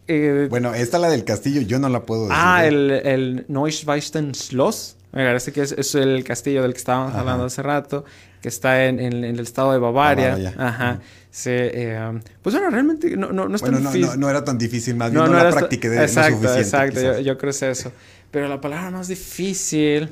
Eh, 0.10 0.48
bueno, 0.50 0.74
esta 0.74 1.00
la 1.00 1.10
del 1.10 1.24
castillo, 1.24 1.62
yo 1.62 1.80
no 1.80 1.88
la 1.88 2.06
puedo 2.06 2.24
decir. 2.24 2.36
Ah, 2.38 2.66
¿eh? 2.66 2.68
el, 2.68 2.92
el 2.92 3.46
Neuschwanstein 3.48 4.36
Schloss. 4.36 4.97
Me 5.18 5.26
parece 5.26 5.52
que 5.52 5.62
es, 5.62 5.96
el 5.96 6.24
castillo 6.24 6.62
del 6.62 6.74
que 6.74 6.78
estábamos 6.78 7.16
hablando 7.16 7.46
hace 7.46 7.64
rato, 7.64 8.06
que 8.40 8.50
está 8.50 8.86
en, 8.86 9.00
el 9.00 9.40
estado 9.40 9.72
de 9.72 9.80
Bavaria. 9.80 10.54
Ajá. 10.58 11.00
Eh, 11.46 12.20
pues 12.42 12.56
bueno, 12.56 12.70
realmente 12.70 13.18
no, 13.18 13.32
no, 13.32 13.48
no 13.48 13.56
es 13.56 13.62
tan 13.62 13.78
difícil. 13.84 14.20
No, 14.20 14.30
era 14.30 14.44
tan 14.44 14.58
difícil, 14.58 14.96
más 14.96 15.12
bien 15.12 15.26
no, 15.26 15.32
la 15.32 15.50
practiqué 15.50 15.90
de 15.90 16.04
exacto, 16.04 16.38
suficiente. 16.38 16.62
Exacto, 16.62 17.02
yo, 17.02 17.20
yo, 17.20 17.38
creo 17.38 17.52
que 17.52 17.58
es 17.58 17.62
eso. 17.64 17.92
Pero 18.30 18.48
la 18.48 18.62
palabra 18.62 18.92
más 18.92 19.08
difícil 19.08 20.10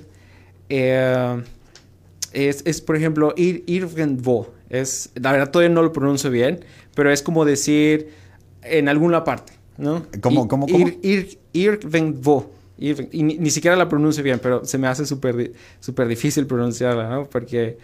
eh, 0.70 1.44
es, 2.32 2.64
es, 2.66 2.82
por 2.82 2.96
ejemplo, 2.96 3.34
ir, 3.38 3.64
irgendwo. 3.68 4.54
Es, 4.70 5.12
la 5.16 5.32
verdad 5.32 5.52
todavía 5.52 5.74
no 5.74 5.84
lo 5.84 5.94
pronuncio 5.94 6.32
bien, 6.32 6.66
pero 6.96 7.12
es 7.12 7.22
como 7.22 7.46
decir 7.46 8.10
en 8.64 8.90
alguna 8.90 9.24
parte, 9.24 9.54
¿no? 9.78 10.06
¿Cómo, 10.22 10.48
cómo, 10.48 10.68
cómo? 10.68 10.88
Ir, 10.88 11.00
ir, 11.54 11.80
irgendwo. 11.94 12.52
Y 12.78 12.94
ni, 13.24 13.38
ni, 13.38 13.50
siquiera 13.50 13.76
la 13.76 13.88
pronuncio 13.88 14.24
bien, 14.24 14.40
pero 14.40 14.66
se 14.66 14.78
me 14.78 14.88
hace 14.88 15.06
súper 15.06 15.54
super 15.80 16.08
difícil 16.08 16.46
pronunciarla, 16.46 17.10
¿no? 17.10 17.26
Porque 17.26 17.78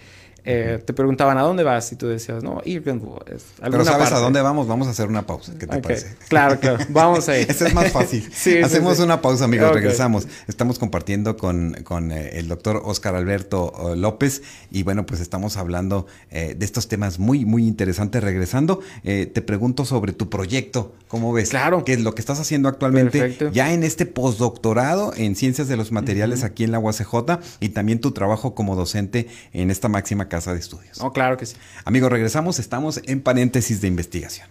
eh, 0.44 0.82
te 0.84 0.94
preguntaban 0.94 1.38
a 1.38 1.42
dónde 1.42 1.64
vas 1.64 1.92
y 1.92 1.96
tú 1.96 2.08
decías, 2.08 2.44
no, 2.44 2.62
Irvingwood. 2.66 3.22
Pero 3.62 3.86
sabes 3.86 4.12
a 4.12 4.20
dónde 4.20 4.42
vamos, 4.42 4.68
vamos 4.68 4.88
a 4.88 4.92
hacer 4.92 5.08
una 5.08 5.26
pausa. 5.28 5.54
¿Qué 5.60 5.68
te 5.68 5.80
parece? 5.80 6.16
Claro, 6.28 6.60
claro, 6.60 6.84
vamos 6.90 7.30
ahí. 7.30 7.46
Ese 7.48 7.68
es 7.68 7.74
más 7.76 7.92
fácil. 7.92 8.28
Hacemos 8.64 9.00
una 9.00 9.22
pausa, 9.22 9.46
amigos, 9.46 9.72
regresamos. 9.72 10.28
Estamos 10.48 10.80
compartiendo 10.80 11.38
con, 11.38 11.78
con 11.84 12.12
eh, 12.12 12.40
el 12.40 12.48
doctor 12.48 12.82
Oscar 12.84 13.16
Alberto 13.16 13.94
eh, 13.94 13.96
López 13.96 14.42
y 14.72 14.82
bueno, 14.82 15.06
pues 15.06 15.22
estamos 15.22 15.58
hablando 15.58 16.08
de 16.32 16.58
estos 16.62 16.88
temas 16.88 17.20
muy, 17.20 17.46
muy 17.46 17.68
interesantes. 17.68 18.24
Regresando, 18.24 18.80
te 19.04 19.42
pregunto 19.42 19.86
sobre 19.86 20.14
tu 20.14 20.30
proyecto, 20.30 20.94
¿cómo 21.12 21.34
ves? 21.34 21.50
Claro. 21.50 21.84
¿Qué 21.84 21.92
es 21.92 22.00
lo 22.00 22.16
que 22.16 22.22
estás 22.22 22.40
haciendo 22.40 22.70
actualmente? 22.70 23.38
Ya 23.52 23.74
en 23.74 23.84
este 23.84 24.06
postdoctorado 24.06 25.14
en 25.18 25.36
Ciencias 25.36 25.68
de 25.68 25.76
los 25.76 25.92
Materiales 25.92 26.46
aquí 26.46 26.64
en 26.64 26.72
la 26.72 26.80
UACJ 26.80 27.38
y 27.60 27.70
también 27.70 28.00
tu 28.00 28.14
trabajo 28.14 28.56
como 28.56 28.78
docente 28.78 29.28
en 29.52 29.72
esta 29.72 29.90
máxima 29.90 30.30
casa 30.30 30.54
de 30.54 30.60
estudios. 30.60 31.02
Oh, 31.02 31.12
claro 31.12 31.36
que 31.36 31.46
sí. 31.46 31.58
Amigos, 31.84 32.10
regresamos, 32.10 32.60
estamos 32.60 33.02
en 33.04 33.20
paréntesis 33.20 33.82
de 33.82 33.90
investigación. 33.90 34.48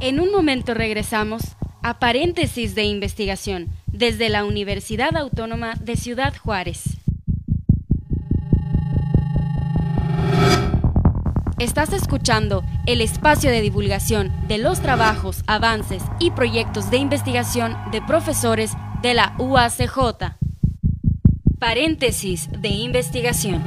En 0.00 0.20
un 0.20 0.30
momento 0.30 0.72
regresamos 0.74 1.42
a 1.82 1.98
paréntesis 1.98 2.76
de 2.76 2.84
investigación 2.84 3.70
desde 3.88 4.28
la 4.28 4.44
Universidad 4.44 5.16
Autónoma 5.16 5.74
de 5.80 5.96
Ciudad 5.96 6.32
Juárez. 6.36 6.82
Estás 11.60 11.92
escuchando 11.92 12.64
el 12.84 13.00
espacio 13.00 13.48
de 13.48 13.60
divulgación 13.60 14.32
de 14.48 14.58
los 14.58 14.80
trabajos, 14.80 15.44
avances 15.46 16.02
y 16.18 16.32
proyectos 16.32 16.90
de 16.90 16.96
investigación 16.96 17.76
de 17.92 18.02
profesores 18.02 18.72
de 19.02 19.14
la 19.14 19.36
UACJ. 19.38 20.34
Paréntesis 21.60 22.48
de 22.60 22.68
investigación. 22.70 23.62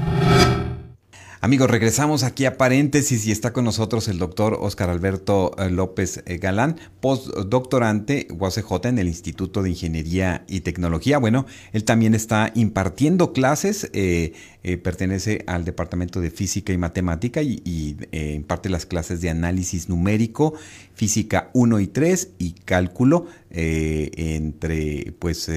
Amigos, 1.39 1.69
regresamos 1.69 2.23
aquí 2.23 2.45
a 2.45 2.57
paréntesis 2.57 3.27
y 3.27 3.31
está 3.31 3.53
con 3.53 3.63
nosotros 3.63 4.07
el 4.07 4.17
doctor 4.17 4.57
Oscar 4.59 4.89
Alberto 4.89 5.51
eh, 5.59 5.69
López 5.69 6.23
eh, 6.25 6.39
Galán, 6.39 6.77
postdoctorante 6.99 8.27
UACJ 8.31 8.87
en 8.87 8.97
el 8.97 9.07
Instituto 9.07 9.61
de 9.61 9.69
Ingeniería 9.69 10.43
y 10.47 10.61
Tecnología. 10.61 11.19
Bueno, 11.19 11.45
él 11.73 11.83
también 11.83 12.15
está 12.15 12.51
impartiendo 12.55 13.33
clases, 13.33 13.89
eh, 13.93 14.33
pertenece 14.75 15.43
al 15.47 15.63
Departamento 15.63 16.19
de 16.19 16.31
Física 16.31 16.73
y 16.73 16.77
Matemática 16.77 17.41
y, 17.41 17.61
y 17.63 17.95
imparte 18.35 18.69
las 18.69 18.85
clases 18.85 19.21
de 19.21 19.29
análisis 19.29 19.87
numérico, 19.87 20.53
física 20.93 21.49
1 21.53 21.79
y 21.79 21.87
3 21.87 22.29
y 22.39 22.51
cálculo 22.65 23.27
entre 23.49 25.13
pues 25.19 25.47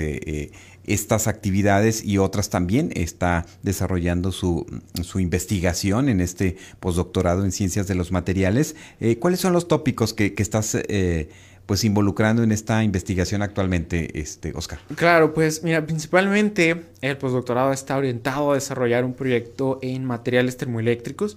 estas 0.91 1.29
actividades 1.29 2.05
y 2.05 2.19
otras 2.19 2.51
también. 2.51 2.91
Está 2.95 3.47
desarrollando 3.63 4.33
su, 4.33 4.67
investigación 5.15 6.09
en 6.09 6.21
este 6.21 6.57
postdoctorado 6.81 7.45
en 7.45 7.53
ciencias 7.53 7.87
de 7.87 7.95
los 7.95 8.13
materiales. 8.13 8.77
Eh, 9.01 9.19
¿Cuáles 9.19 9.41
son 9.41 9.53
los 9.53 9.69
tópicos 9.69 10.15
que, 10.15 10.35
estás 10.37 10.75
eh, 10.75 11.29
pues 11.71 11.85
involucrando 11.85 12.43
en 12.43 12.51
esta 12.51 12.83
investigación 12.83 13.43
actualmente, 13.43 14.19
este, 14.19 14.53
Oscar? 14.57 14.81
Claro, 14.97 15.33
pues 15.33 15.63
mira, 15.63 15.87
principalmente 15.87 16.83
el 17.01 17.17
postdoctorado 17.17 17.73
está 17.73 17.97
orientado 17.97 18.51
a 18.51 18.55
desarrollar 18.57 19.05
un 19.05 19.15
proyecto 19.15 19.79
en 19.81 20.05
materiales 20.05 20.57
termoeléctricos 20.57 21.37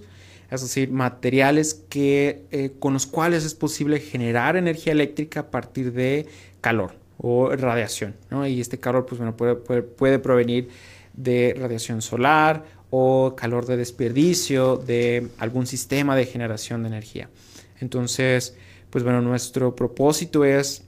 es 0.50 0.60
decir, 0.60 0.90
materiales 0.90 1.74
que, 1.88 2.46
eh, 2.50 2.72
con 2.80 2.94
los 2.94 3.06
cuales 3.06 3.44
es 3.44 3.54
posible 3.54 4.00
generar 4.00 4.56
energía 4.56 4.92
eléctrica 4.92 5.38
a 5.38 5.50
partir 5.52 5.92
de 5.92 6.26
calor 6.60 6.96
o 7.16 7.50
radiación. 7.54 8.16
¿no? 8.28 8.44
Y 8.44 8.60
este 8.60 8.78
calor 8.78 9.06
pues, 9.06 9.18
bueno, 9.18 9.36
puede, 9.36 9.54
puede, 9.54 10.18
provenir 10.18 10.68
de 11.12 11.54
radiación 11.56 12.02
solar 12.02 12.64
o 12.90 13.36
calor 13.36 13.66
de 13.66 13.76
desperdicio 13.76 14.78
de 14.78 15.28
algún 15.38 15.68
sistema 15.68 16.16
de 16.16 16.26
generación 16.26 16.82
de 16.82 16.88
energía. 16.88 17.30
Entonces, 17.78 18.56
pues 18.94 19.02
bueno, 19.02 19.20
nuestro 19.20 19.74
propósito 19.74 20.44
es 20.44 20.84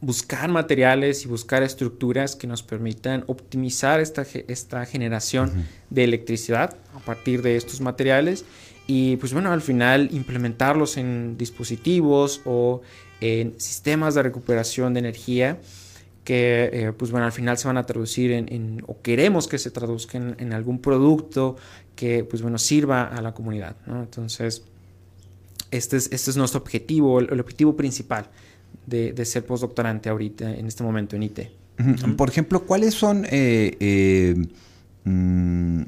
buscar 0.00 0.50
materiales 0.50 1.24
y 1.24 1.28
buscar 1.28 1.62
estructuras 1.62 2.34
que 2.34 2.48
nos 2.48 2.64
permitan 2.64 3.22
optimizar 3.28 4.00
esta, 4.00 4.26
esta 4.48 4.84
generación 4.86 5.68
de 5.88 6.02
electricidad 6.02 6.76
a 6.96 6.98
partir 6.98 7.40
de 7.42 7.54
estos 7.54 7.80
materiales 7.80 8.44
y 8.88 9.18
pues 9.18 9.32
bueno, 9.32 9.52
al 9.52 9.60
final 9.60 10.08
implementarlos 10.10 10.96
en 10.96 11.38
dispositivos 11.38 12.40
o 12.44 12.82
en 13.20 13.54
sistemas 13.60 14.16
de 14.16 14.24
recuperación 14.24 14.92
de 14.92 14.98
energía 14.98 15.60
que 16.24 16.70
eh, 16.72 16.92
pues 16.92 17.12
bueno 17.12 17.26
al 17.26 17.32
final 17.32 17.56
se 17.56 17.68
van 17.68 17.76
a 17.76 17.86
traducir 17.86 18.32
en, 18.32 18.82
o 18.88 19.00
queremos 19.00 19.46
que 19.46 19.58
se 19.58 19.70
traduzcan 19.70 20.34
en, 20.40 20.52
algún 20.52 20.80
producto 20.80 21.54
que 21.94 22.24
pues 22.24 22.42
bueno 22.42 22.58
sirva 22.58 23.04
a 23.04 23.22
la 23.22 23.32
comunidad 23.32 23.76
entonces 23.86 24.64
este 25.72 25.96
es, 25.96 26.08
este 26.12 26.30
es 26.30 26.36
nuestro 26.36 26.60
objetivo 26.60 27.18
el, 27.18 27.40
objetivo 27.40 27.76
principal 27.76 28.30
de, 28.86 29.12
de, 29.12 29.24
ser 29.24 29.44
postdoctorante 29.44 30.08
ahorita 30.08 30.54
en 30.54 30.66
este 30.66 30.82
momento 30.84 31.16
en 31.16 31.24
IT 31.24 31.40
por 32.16 32.28
ejemplo 32.28 32.64
cuáles 32.64 32.94
son 32.94 33.24
eh, 33.30 33.76
eh, 33.80 34.46
mm, 35.04 35.82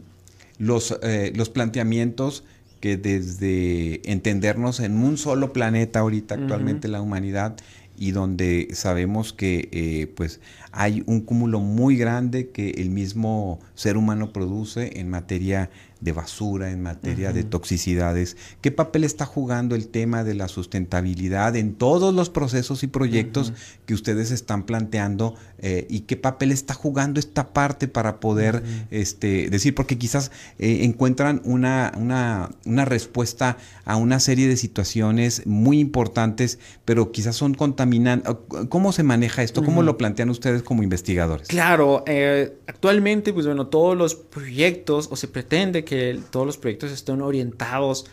los, 0.58 0.98
los 1.34 1.48
planteamientos 1.50 2.44
que 2.80 2.96
desde 2.96 4.10
entendernos 4.10 4.80
en 4.80 4.98
un 4.98 5.16
solo 5.16 5.52
planeta 5.52 6.00
ahorita 6.00 6.34
actualmente 6.34 6.88
la 6.88 7.00
humanidad 7.00 7.56
y 7.96 8.10
donde 8.10 8.68
sabemos 8.72 9.32
que 9.32 9.68
eh, 9.72 10.12
pues 10.16 10.40
hay 10.72 11.02
un 11.06 11.20
cúmulo 11.20 11.60
muy 11.60 11.96
grande 11.96 12.50
que 12.50 12.70
el 12.70 12.90
mismo 12.90 13.60
ser 13.74 13.96
humano 13.96 14.32
produce 14.32 14.98
en 14.98 15.08
materia 15.08 15.70
de 16.04 16.12
basura, 16.12 16.70
en 16.70 16.82
materia 16.82 17.32
de 17.32 17.44
toxicidades. 17.44 18.36
¿Qué 18.60 18.70
papel 18.70 19.04
está 19.04 19.24
jugando 19.24 19.74
el 19.74 19.88
tema 19.88 20.22
de 20.22 20.34
la 20.34 20.48
sustentabilidad 20.48 21.56
en 21.56 21.74
todos 21.74 22.12
los 22.12 22.28
procesos 22.28 22.82
y 22.82 22.88
proyectos 22.88 23.54
que 23.86 23.94
ustedes 23.94 24.30
están 24.30 24.64
planteando? 24.66 25.34
Eh, 25.58 25.86
¿Y 25.88 26.00
qué 26.00 26.18
papel 26.18 26.52
está 26.52 26.74
jugando 26.74 27.18
esta 27.18 27.54
parte 27.54 27.88
para 27.88 28.20
poder 28.20 28.62
este, 28.90 29.48
decir? 29.48 29.74
Porque 29.74 29.96
quizás 29.96 30.30
eh, 30.58 30.80
encuentran 30.82 31.40
una, 31.44 31.92
una, 31.96 32.50
una, 32.66 32.84
respuesta 32.84 33.56
a 33.86 33.96
una 33.96 34.20
serie 34.20 34.46
de 34.46 34.58
situaciones 34.58 35.46
muy 35.46 35.80
importantes, 35.80 36.58
pero 36.84 37.12
quizás 37.12 37.34
son 37.34 37.54
contaminantes. 37.54 38.30
¿Cómo 38.68 38.92
se 38.92 39.04
maneja 39.04 39.42
esto? 39.42 39.64
¿Cómo 39.64 39.82
lo 39.82 39.96
plantean 39.96 40.28
ustedes 40.28 40.62
como 40.62 40.82
investigadores? 40.82 41.48
Claro, 41.48 42.04
eh, 42.06 42.58
actualmente, 42.66 43.32
pues 43.32 43.46
bueno, 43.46 43.68
todos 43.68 43.96
los 43.96 44.14
proyectos, 44.14 45.08
o 45.10 45.16
se 45.16 45.28
pretende 45.28 45.82
que 45.82 45.93
todos 46.30 46.46
los 46.46 46.58
proyectos 46.58 46.90
estén 46.90 47.20
orientados, 47.20 48.06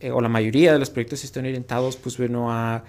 eh, 0.00 0.10
o 0.10 0.20
la 0.20 0.28
mayoría 0.28 0.72
de 0.72 0.78
los 0.78 0.90
proyectos 0.90 1.24
estén 1.24 1.46
orientados, 1.46 1.96
pues 1.96 2.18
bueno, 2.18 2.50
a, 2.50 2.84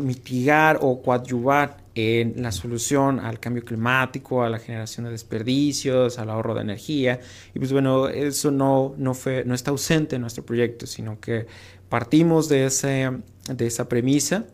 mitigar 0.00 0.80
o 0.82 1.00
coadyuvar 1.00 1.76
en 1.94 2.42
la 2.42 2.50
solución 2.50 3.20
al 3.20 3.38
cambio 3.38 3.64
climático, 3.64 4.42
a 4.42 4.48
la 4.48 4.58
generación 4.58 5.04
de 5.04 5.12
desperdicios, 5.12 6.18
al 6.18 6.28
ahorro 6.30 6.56
de 6.56 6.62
energía. 6.62 7.20
Y 7.54 7.60
pues 7.60 7.72
bueno, 7.72 8.08
eso 8.08 8.50
no, 8.50 8.94
no, 8.98 9.14
fue, 9.14 9.44
no 9.44 9.54
está 9.54 9.70
ausente 9.70 10.16
en 10.16 10.22
nuestro 10.22 10.44
proyecto, 10.44 10.88
sino 10.88 11.20
que 11.20 11.46
partimos 11.88 12.48
de, 12.48 12.66
ese, 12.66 13.12
de 13.48 13.66
esa 13.68 13.88
premisa. 13.88 14.44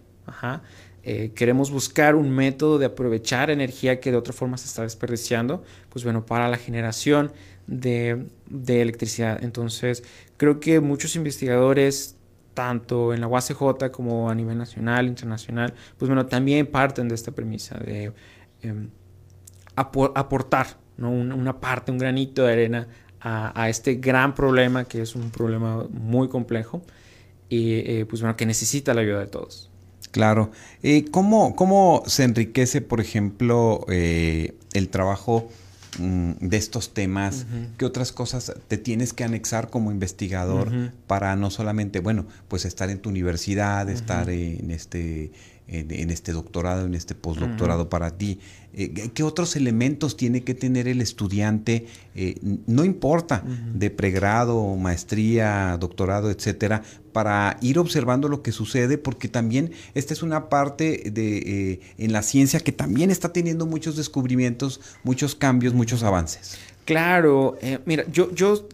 Eh, 1.03 1.31
queremos 1.37 1.71
buscar 1.71 2.17
un 2.17 2.31
método 2.31 2.79
de 2.79 2.87
aprovechar 2.87 3.49
energía 3.51 4.01
que 4.01 4.11
de 4.11 4.17
otra 4.17 4.33
forma 4.33 4.59
se 4.59 4.67
está 4.67 4.83
desperdiciando, 4.83 5.63
pues 5.89 6.03
bueno, 6.03 6.27
para 6.27 6.49
la 6.49 6.57
generación 6.57 7.31
de, 7.67 8.27
electricidad. 8.67 9.43
Entonces, 9.43 10.03
creo 10.37 10.61
que 10.61 10.81
muchos 10.81 11.17
investigadores, 11.17 12.17
tanto 12.55 13.13
en 13.13 13.21
la 13.21 13.29
UACJ 13.29 13.91
como 13.91 14.31
a 14.31 14.35
nivel 14.35 14.59
nacional, 14.59 15.07
internacional, 15.07 15.75
pues 15.99 16.09
bueno, 16.09 16.27
también 16.27 16.67
parten 16.67 17.09
de 17.09 17.15
esta 17.15 17.33
premisa 17.33 17.79
de 17.79 18.13
em, 18.63 18.89
aportar 19.75 20.79
una, 20.99 21.61
parte, 21.61 21.93
un 21.93 21.99
granito 21.99 22.45
de 22.45 22.53
arena 22.53 22.89
a, 23.21 23.69
este 23.69 23.97
gran 23.97 24.35
problema 24.35 24.85
que 24.85 25.03
es 25.03 25.17
un 25.17 25.31
problema 25.31 25.85
muy 25.91 26.29
complejo 26.29 26.83
y 27.49 27.75
eh, 27.75 28.07
pues 28.09 28.23
bueno, 28.23 28.37
que 28.37 28.47
necesita 28.47 28.95
la 28.95 29.01
ayuda 29.01 29.21
de 29.21 29.27
todos. 29.27 29.71
Claro. 30.13 30.53
Eh, 30.83 31.05
¿cómo, 31.11 31.57
¿Cómo 31.57 32.03
se 32.07 32.23
enriquece, 32.23 32.81
por 32.81 33.01
ejemplo, 33.01 33.85
eh, 33.89 34.55
el 34.73 34.89
trabajo 34.89 35.49
de 35.99 36.57
estos 36.57 36.95
temas, 36.95 37.47
qué 37.79 37.85
otras 37.85 38.13
cosas 38.13 38.53
te 38.69 38.79
tienes 38.79 39.13
que 39.13 39.25
anexar 39.25 39.71
como 39.71 39.91
investigador 39.91 40.93
para 41.07 41.37
no 41.37 41.51
solamente, 41.51 42.01
bueno, 42.01 42.27
pues 42.49 42.65
estar 42.65 42.91
en 42.91 42.99
tu 42.99 43.09
universidad, 43.09 43.89
estar 43.89 44.29
en 44.31 44.71
este 44.71 45.31
en, 45.69 46.11
este 46.11 46.33
doctorado, 46.33 46.87
en 46.87 46.95
este 46.95 47.15
postdoctorado 47.15 47.89
para 47.89 48.17
ti. 48.17 48.39
Eh, 48.73 49.11
¿Qué 49.15 49.23
otros 49.23 49.57
elementos 49.57 50.17
tiene 50.17 50.43
que 50.43 50.55
tener 50.55 50.87
el 50.87 51.01
estudiante? 51.01 51.87
Eh, 52.15 52.37
no 52.67 52.85
importa, 52.85 53.43
de 53.75 53.91
pregrado, 53.91 54.77
maestría, 54.77 55.77
doctorado, 55.81 56.31
etcétera, 56.31 56.83
para 57.13 57.57
ir 57.63 57.79
observando 57.79 58.29
lo 58.29 58.43
que 58.43 58.53
sucede, 58.53 58.99
porque 58.99 59.29
también 59.29 59.73
esta 59.95 60.13
es 60.13 60.23
una 60.23 60.49
parte 60.49 61.11
de 61.11 61.39
eh, 61.39 61.81
en 61.99 62.13
la 62.13 62.23
ciencia 62.23 62.61
que 62.61 62.73
también 62.73 63.11
está 63.11 63.33
teniendo 63.33 63.67
muchos 63.67 63.97
descubrimientos, 63.97 64.81
muchos 65.03 65.35
cambios, 65.35 65.75
muchos 65.75 66.03
avances. 66.03 66.59
Claro, 66.85 67.59
mira, 67.85 68.05
yo, 68.13 68.33
yo 68.33 68.69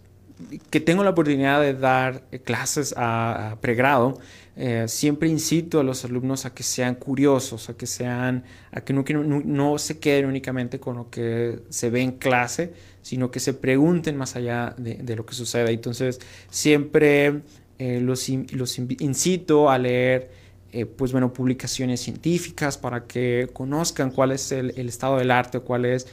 que 0.70 0.80
tengo 0.80 1.04
la 1.04 1.10
oportunidad 1.10 1.60
de 1.60 1.74
dar 1.74 2.24
clases 2.44 2.94
a 2.96 3.56
pregrado, 3.60 4.18
eh, 4.54 4.84
siempre 4.86 5.30
incito 5.30 5.80
a 5.80 5.82
los 5.82 6.04
alumnos 6.04 6.44
a 6.44 6.52
que 6.52 6.62
sean 6.62 6.96
curiosos, 6.96 7.70
a 7.70 7.76
que 7.76 7.86
sean, 7.86 8.44
a 8.70 8.82
que 8.82 8.92
no, 8.92 9.78
se 9.78 9.98
queden 9.98 10.26
únicamente 10.26 10.78
con 10.78 10.96
lo 10.96 11.08
que 11.08 11.60
se 11.70 11.88
ve 11.88 12.02
en 12.02 12.12
clase, 12.12 12.74
sino 13.00 13.30
que 13.30 13.40
se 13.40 13.54
pregunten 13.54 14.16
más 14.16 14.36
allá 14.36 14.74
de, 14.76 15.16
lo 15.16 15.24
que 15.24 15.34
sucede. 15.34 15.72
Entonces, 15.72 16.20
siempre 16.50 17.40
eh, 17.78 18.00
los, 18.02 18.28
los, 18.28 18.78
incito 18.78 19.70
a 19.70 19.78
leer, 19.78 20.30
eh, 20.70 20.84
pues 20.84 21.12
bueno, 21.12 21.32
publicaciones 21.32 22.00
científicas 22.00 22.76
para 22.76 23.06
que 23.06 23.48
conozcan 23.54 24.10
cuál 24.10 24.32
es 24.32 24.52
el, 24.52 24.70
estado 24.86 25.16
del 25.16 25.30
arte, 25.30 25.60
cuál 25.60 25.86
es... 25.86 26.06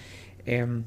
Em, 0.46 0.84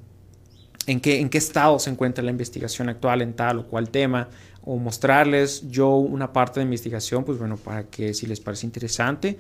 en 0.89 1.01
qué, 1.01 1.21
en 1.21 1.29
qué 1.29 1.39
estado 1.39 1.79
se 1.79 1.91
encuentra 1.91 2.25
la 2.25 2.33
investigación 2.33 2.89
actual 2.89 3.23
en 3.23 3.35
tal 3.35 3.61
o 3.61 3.67
cual 3.69 3.89
tema, 3.89 4.29
o 4.65 4.77
mostrarles 4.77 5.69
yo 5.71 5.97
una 5.97 6.33
parte 6.33 6.61
de 6.61 6.65
investigación, 6.65 7.25
pues 7.25 7.39
bueno, 7.39 7.57
para 7.57 7.85
que 7.85 8.15
si 8.15 8.27
les 8.27 8.41
parece 8.41 8.67
interesante, 8.67 9.39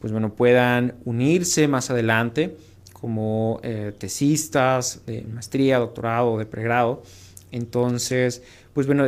pues 0.00 0.12
bueno, 0.12 0.34
puedan 0.34 0.94
unirse 1.04 1.68
más 1.68 1.90
adelante 1.90 2.56
como 2.92 3.60
eh, 3.62 3.92
tesistas 3.96 5.02
de 5.06 5.22
maestría, 5.22 5.78
doctorado, 5.78 6.38
de 6.38 6.46
pregrado. 6.46 7.02
Entonces, 7.50 8.42
pues 8.74 8.86
bueno, 8.86 9.06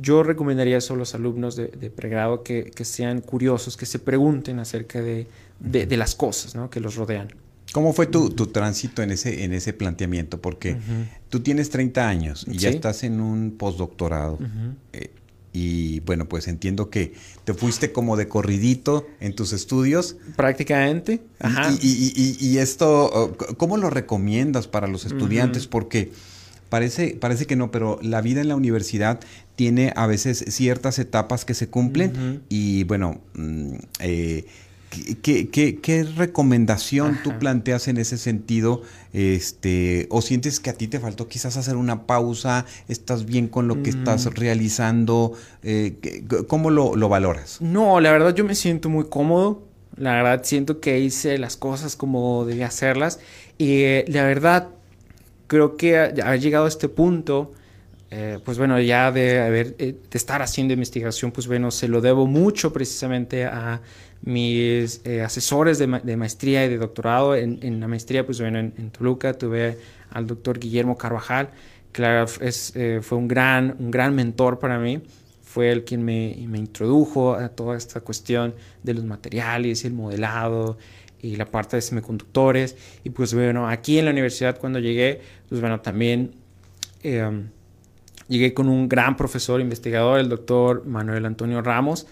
yo 0.00 0.22
recomendaría 0.22 0.78
eso 0.78 0.94
a 0.94 0.96
los 0.96 1.14
alumnos 1.14 1.56
de, 1.56 1.68
pregrado 1.90 2.42
que, 2.42 2.72
sean 2.84 3.20
curiosos, 3.20 3.76
que 3.76 3.86
se 3.86 3.98
pregunten 3.98 4.58
acerca 4.58 5.02
de, 5.02 5.26
de 5.60 5.96
las 5.96 6.14
cosas 6.14 6.56
que 6.70 6.80
los 6.80 6.96
rodean. 6.96 7.28
¿Cómo 7.72 7.92
fue 7.92 8.06
tu, 8.06 8.28
tránsito 8.30 9.02
en 9.02 9.10
ese, 9.10 9.44
en 9.44 9.52
ese 9.52 9.72
planteamiento? 9.72 10.40
Porque 10.40 10.76
tú 11.28 11.40
tienes 11.40 11.70
30 11.70 12.08
años 12.08 12.46
y 12.48 12.58
ya 12.58 12.68
estás 12.68 13.02
en 13.02 13.20
un 13.20 13.52
postdoctorado. 13.52 14.38
Eh, 14.92 15.10
y 15.54 16.00
bueno, 16.00 16.28
pues 16.28 16.48
entiendo 16.48 16.88
que 16.88 17.14
te 17.44 17.52
fuiste 17.52 17.92
como 17.92 18.16
de 18.16 18.28
corridito 18.28 19.06
en 19.20 19.34
tus 19.34 19.52
estudios. 19.52 20.16
Prácticamente. 20.36 21.22
Ajá. 21.40 21.70
Y, 21.82 22.36
y, 22.40 22.58
esto, 22.58 23.36
¿cómo 23.56 23.76
lo 23.76 23.90
recomiendas 23.90 24.66
para 24.66 24.86
los 24.86 25.04
estudiantes? 25.04 25.66
Porque 25.66 26.12
parece, 26.72 27.18
parece 27.20 27.46
que 27.46 27.54
no, 27.54 27.70
pero 27.70 27.98
la 28.00 28.22
vida 28.22 28.40
en 28.40 28.48
la 28.48 28.56
universidad 28.56 29.20
tiene 29.56 29.92
a 29.94 30.06
veces 30.06 30.42
ciertas 30.48 30.98
etapas 30.98 31.44
que 31.44 31.52
se 31.52 31.68
cumplen 31.68 32.42
y 32.48 32.84
bueno, 32.84 33.20
mm, 33.34 33.74
eh, 34.00 34.46
¿Qué, 35.22 35.48
qué, 35.48 36.06
recomendación 36.16 37.18
tú 37.24 37.38
planteas 37.38 37.88
en 37.88 37.96
ese 37.96 38.18
sentido? 38.18 38.82
Este, 39.12 40.06
¿O 40.10 40.20
sientes 40.20 40.60
que 40.60 40.70
a 40.70 40.74
ti 40.74 40.86
te 40.86 41.00
faltó 41.00 41.28
quizás 41.28 41.56
hacer 41.56 41.76
una 41.76 42.06
pausa? 42.06 42.66
¿Estás 42.88 43.24
bien 43.24 43.48
con 43.48 43.68
lo 43.68 43.82
que 43.82 43.90
estás 43.90 44.26
mm. 44.26 44.30
realizando? 44.30 45.32
Eh, 45.62 45.94
¿Cómo 46.46 46.70
lo, 46.70 47.08
valoras? 47.08 47.60
No, 47.60 48.00
la 48.00 48.12
verdad 48.12 48.34
yo 48.34 48.44
me 48.44 48.54
siento 48.54 48.88
muy 48.88 49.04
cómodo. 49.04 49.62
La 49.96 50.12
verdad 50.14 50.42
siento 50.44 50.80
que 50.80 50.98
hice 51.00 51.38
las 51.38 51.56
cosas 51.56 51.96
como 51.96 52.44
debía 52.44 52.66
hacerlas. 52.66 53.18
Y 53.58 53.82
eh, 53.82 54.04
la 54.08 54.24
verdad 54.24 54.68
creo 55.46 55.76
que 55.76 55.98
haber 55.98 56.40
llegado 56.40 56.66
a 56.66 56.68
este 56.68 56.88
punto... 56.88 57.52
Eh, 58.14 58.38
pues 58.44 58.58
bueno, 58.58 58.78
ya 58.78 59.10
de, 59.10 59.40
haber, 59.40 59.74
de 59.74 59.96
estar 60.12 60.42
haciendo 60.42 60.74
investigación, 60.74 61.32
pues 61.32 61.46
bueno, 61.46 61.70
se 61.70 61.88
lo 61.88 62.02
debo 62.02 62.26
mucho 62.26 62.70
precisamente 62.70 63.46
a 63.46 63.80
mis 64.22 65.00
eh, 65.04 65.22
asesores 65.22 65.78
de, 65.78 65.86
maestría 65.86 66.64
y 66.64 66.68
de 66.68 66.78
doctorado. 66.78 67.34
En, 67.34 67.80
la 67.80 67.88
maestría, 67.88 68.24
pues 68.24 68.40
bueno, 68.40 68.58
en, 68.58 68.90
Toluca 68.90 69.34
tuve 69.34 69.78
al 70.10 70.26
doctor 70.26 70.58
Guillermo 70.58 70.96
Carvajal, 70.96 71.50
que 71.92 72.24
es, 72.40 72.72
eh, 72.76 73.00
fue 73.02 73.18
un 73.18 73.28
gran, 73.28 73.76
un 73.78 73.90
gran 73.90 74.14
mentor 74.14 74.58
para 74.58 74.78
mí. 74.78 75.02
Fue 75.42 75.70
el 75.70 75.84
quien 75.84 76.02
me, 76.02 76.36
me, 76.48 76.58
introdujo 76.58 77.34
a 77.34 77.50
toda 77.50 77.76
esta 77.76 78.00
cuestión 78.00 78.54
de 78.82 78.94
los 78.94 79.04
materiales 79.04 79.84
el 79.84 79.92
modelado 79.92 80.78
y 81.22 81.36
la 81.36 81.46
parte 81.46 81.76
de 81.76 81.82
semiconductores. 81.82 82.76
Y 83.04 83.10
pues 83.10 83.32
bueno, 83.32 83.68
aquí 83.68 83.98
en 83.98 84.06
la 84.06 84.10
universidad 84.10 84.58
cuando 84.58 84.80
llegué, 84.80 85.20
pues 85.48 85.60
bueno, 85.60 85.80
también 85.80 86.34
em, 87.02 87.48
llegué 88.28 88.52
con 88.52 88.68
un 88.68 88.88
gran 88.88 89.16
profesor 89.16 89.60
investigador, 89.60 90.18
el 90.18 90.28
doctor 90.28 90.84
Manuel 90.84 91.24
Antonio 91.24 91.62
Ramos, 91.62 92.06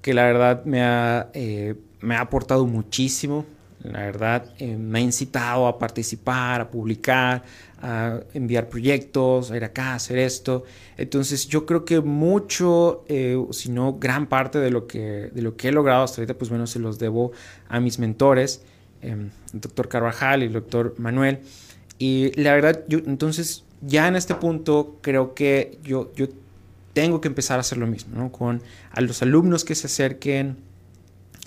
que 0.00 0.14
la 0.14 0.24
verdad 0.24 0.64
me 0.64 0.82
ha, 0.82 1.30
eh, 1.34 1.74
me 2.00 2.16
ha 2.16 2.20
aportado 2.20 2.66
muchísimo. 2.66 3.44
La 3.82 4.00
verdad, 4.00 4.52
eh, 4.58 4.76
me 4.76 4.98
ha 4.98 5.02
incitado 5.02 5.68
a 5.68 5.78
participar, 5.78 6.60
a 6.60 6.70
publicar, 6.70 7.44
a 7.80 8.20
enviar 8.34 8.68
proyectos, 8.68 9.52
a 9.52 9.56
ir 9.56 9.62
acá, 9.62 9.92
a 9.92 9.94
hacer 9.94 10.18
esto. 10.18 10.64
Entonces, 10.96 11.46
yo 11.46 11.64
creo 11.64 11.84
que 11.84 12.00
mucho, 12.00 13.04
eh, 13.06 13.40
si 13.52 13.70
no 13.70 13.98
gran 13.98 14.26
parte 14.26 14.58
de 14.58 14.70
lo, 14.70 14.88
que, 14.88 15.30
de 15.32 15.42
lo 15.42 15.56
que 15.56 15.68
he 15.68 15.72
logrado 15.72 16.02
hasta 16.02 16.20
ahorita, 16.20 16.34
pues 16.36 16.50
bueno, 16.50 16.66
se 16.66 16.80
los 16.80 16.98
debo 16.98 17.30
a 17.68 17.78
mis 17.78 18.00
mentores, 18.00 18.62
el 19.00 19.30
doctor 19.52 19.88
Carvajal 19.88 20.42
y 20.42 20.46
el 20.46 20.52
doctor 20.54 20.94
Manuel. 20.98 21.38
Y 21.98 22.32
la 22.40 22.54
verdad, 22.54 22.84
yo 22.88 22.98
entonces, 22.98 23.64
ya 23.80 24.08
en 24.08 24.16
este 24.16 24.34
punto, 24.34 24.98
creo 25.02 25.34
que 25.34 25.78
yo 25.84 26.10
tengo 26.98 27.20
que 27.20 27.28
empezar 27.28 27.58
a 27.58 27.60
hacer 27.60 27.78
lo 27.78 27.86
mismo, 27.86 28.16
¿no? 28.16 28.32
Con 28.32 28.60
a 28.90 29.00
los 29.00 29.22
alumnos 29.22 29.64
que 29.64 29.76
se 29.76 29.86
acerquen, 29.86 30.56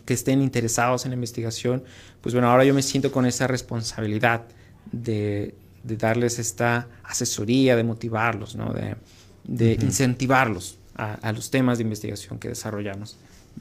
que 0.05 0.13
estén 0.13 0.41
interesados 0.41 1.03
en 1.03 1.11
la 1.11 1.15
investigación, 1.15 1.83
pues 2.21 2.33
bueno, 2.33 2.49
ahora 2.49 2.63
yo 2.63 2.73
me 2.73 2.81
siento 2.81 3.11
con 3.11 3.25
esa 3.25 3.47
responsabilidad 3.47 4.45
de, 4.93 5.53
darles 5.83 6.39
esta 6.39 6.87
asesoría, 7.03 7.75
de 7.75 7.83
motivarlos, 7.83 8.55
¿no? 8.55 8.73
De, 8.73 9.73
incentivarlos 9.81 10.79
a, 10.95 11.33
los 11.33 11.51
temas 11.51 11.79
de 11.79 11.83
investigación 11.83 12.39
que 12.39 12.47
desarrollamos. 12.47 13.17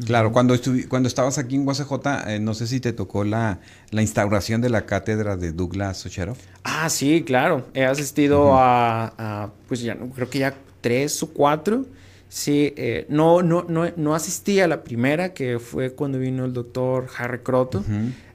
Claro, 0.07 0.31
cuando, 0.31 0.55
cuando 0.89 1.09
estabas 1.09 1.39
aquí 1.39 1.57
en 1.57 1.67
UACJ, 1.67 1.93
eh, 2.29 2.39
no 2.39 2.55
sé 2.55 2.69
si 2.69 2.79
te 2.79 2.93
tocó 2.93 3.25
la, 3.25 3.59
instauración 3.91 4.61
de 4.61 4.71
la 4.71 4.87
cátedra 4.87 5.37
de 5.37 5.51
Douglas 5.51 6.07
Ocherov. 6.07 6.37
Ah, 6.63 6.89
sí, 6.89 7.25
claro. 7.27 7.67
He 7.75 7.85
asistido 7.85 8.57
a, 8.57 9.13
a, 9.19 9.51
pues 9.67 9.81
ya, 9.81 9.99
creo 10.15 10.31
que 10.31 10.39
ya 10.39 10.55
tres 10.81 11.23
o 11.23 11.29
cuatro. 11.29 11.87
Sí, 12.31 12.73
eh, 12.77 13.07
no, 13.09 13.43
no, 13.43 13.65
no, 13.69 13.91
no, 13.97 14.15
asistí 14.15 14.61
a 14.61 14.69
la 14.69 14.85
primera, 14.85 15.35
que 15.35 15.59
fue 15.59 15.91
cuando 15.91 16.21
vino 16.21 16.45
el 16.45 16.53
doctor 16.53 17.09
Harry 17.19 17.41
Croto, 17.41 17.85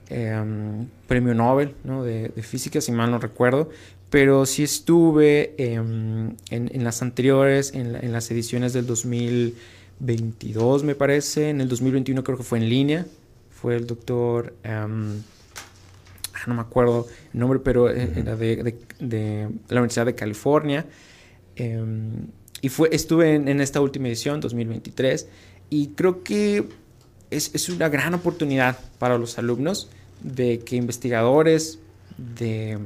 em, 0.09 0.85
premio 1.07 1.33
Nobel 1.33 1.73
¿no? 1.85 2.03
de, 2.03 2.29
física, 2.41 2.81
si 2.81 2.91
mal 2.91 3.09
no 3.09 3.19
recuerdo, 3.19 3.69
pero 4.09 4.45
sí 4.45 4.63
estuve 4.63 5.55
em, 5.57 6.35
en, 6.49 6.83
las 6.83 7.01
anteriores, 7.01 7.73
en, 7.73 8.11
las 8.11 8.29
ediciones 8.31 8.73
del 8.73 8.85
2022, 8.85 10.83
me 10.83 10.95
parece, 10.95 11.49
en 11.49 11.61
el 11.61 11.69
2021 11.69 12.21
creo 12.21 12.37
que 12.37 12.43
fue 12.43 12.57
en 12.57 12.67
línea, 12.67 13.05
fue 13.49 13.77
el 13.77 13.87
doctor, 13.87 14.53
em, 14.63 15.21
ah, 16.33 16.43
no 16.47 16.53
me 16.53 16.61
acuerdo 16.61 17.07
el 17.33 17.39
nombre, 17.39 17.59
pero 17.59 17.89
eh, 17.89 18.11
era 18.13 18.35
de, 18.35 18.75
de 18.99 19.49
la 19.69 19.79
Universidad 19.79 20.05
de 20.05 20.15
California. 20.15 20.85
Em, 21.55 22.27
y 22.61 22.69
fue, 22.69 22.89
estuve 22.91 23.35
en, 23.35 23.61
esta 23.61 23.81
última 23.81 24.07
edición, 24.07 24.39
2023, 24.39 25.27
y 25.69 25.87
creo 25.89 26.23
que 26.23 26.65
es, 27.31 27.51
es, 27.53 27.69
una 27.69 27.89
gran 27.89 28.13
oportunidad 28.13 28.79
para 28.97 29.17
los 29.17 29.37
alumnos 29.37 29.89
de 30.21 30.59
que 30.59 30.75
investigadores 30.75 31.79
de, 32.17 32.79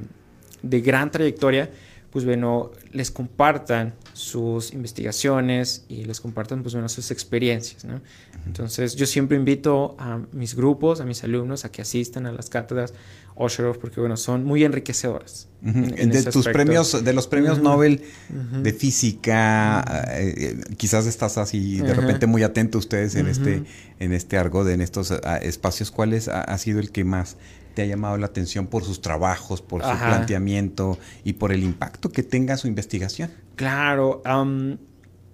de 0.62 0.82
gran 0.82 1.12
trayectoria, 1.12 1.69
pues 2.12 2.26
bueno, 2.26 2.72
les 2.91 3.12
compartan 3.12 3.93
sus 4.13 4.74
investigaciones 4.74 5.86
y 5.89 6.06
les 6.06 6.19
compartan 6.19 6.63
pues 6.63 6.74
bueno 6.74 6.89
sus 6.89 7.12
experiencias, 7.12 7.86
¿no? 7.86 8.02
Entonces 8.45 8.95
yo 8.95 9.06
siempre 9.06 9.38
invito 9.38 9.95
a 10.00 10.19
mis 10.32 10.56
grupos, 10.56 11.02
a 11.02 11.06
mis 11.06 11.24
alumnos 11.24 11.65
a 11.65 11.72
que 11.72 11.82
asistan 11.82 12.26
a 12.26 12.32
las 12.32 12.50
cátedras 12.50 12.93
Osherov 13.41 13.80
porque 13.80 14.02
bueno, 14.02 14.17
son 14.17 14.43
muy 14.43 14.65
enriquecedoras. 14.65 15.48
de 15.62 16.24
tus 16.24 16.45
premios, 16.45 17.04
de 17.06 17.13
los 17.13 17.28
premios 17.28 17.62
Nobel 17.62 18.02
de 18.30 18.74
física, 18.74 20.06
eh, 20.10 20.60
quizás 20.76 21.06
estás 21.06 21.38
así 21.38 21.78
de 21.78 21.93
repente 21.93 22.28
muy 22.28 22.43
atento 22.43 22.78
ustedes 22.78 23.15
en 23.15 23.28
este, 23.28 23.63
en 24.00 24.12
este 24.12 24.38
argot, 24.38 24.67
en 24.67 24.82
estos 24.82 25.12
ah, 25.12 25.38
espacios. 25.38 25.89
¿Cuál 25.89 26.19
ha, 26.30 26.58
sido 26.58 26.82
el 26.82 26.91
que 26.91 27.06
más 27.06 27.38
te 27.73 27.84
ha 27.84 27.86
llamado 27.86 28.17
la 28.17 28.27
atención 28.27 28.67
por 28.67 28.84
sus 28.84 29.01
trabajos, 29.01 29.62
por 29.62 29.84
su 29.84 29.97
planteamiento 29.97 30.97
y 31.23 31.34
por 31.34 31.51
el 31.51 31.63
impacto 31.63 32.10
que 32.10 32.23
tenga 32.23 32.58
su 32.58 32.67
investigación? 32.67 33.32
Claro, 33.55 34.21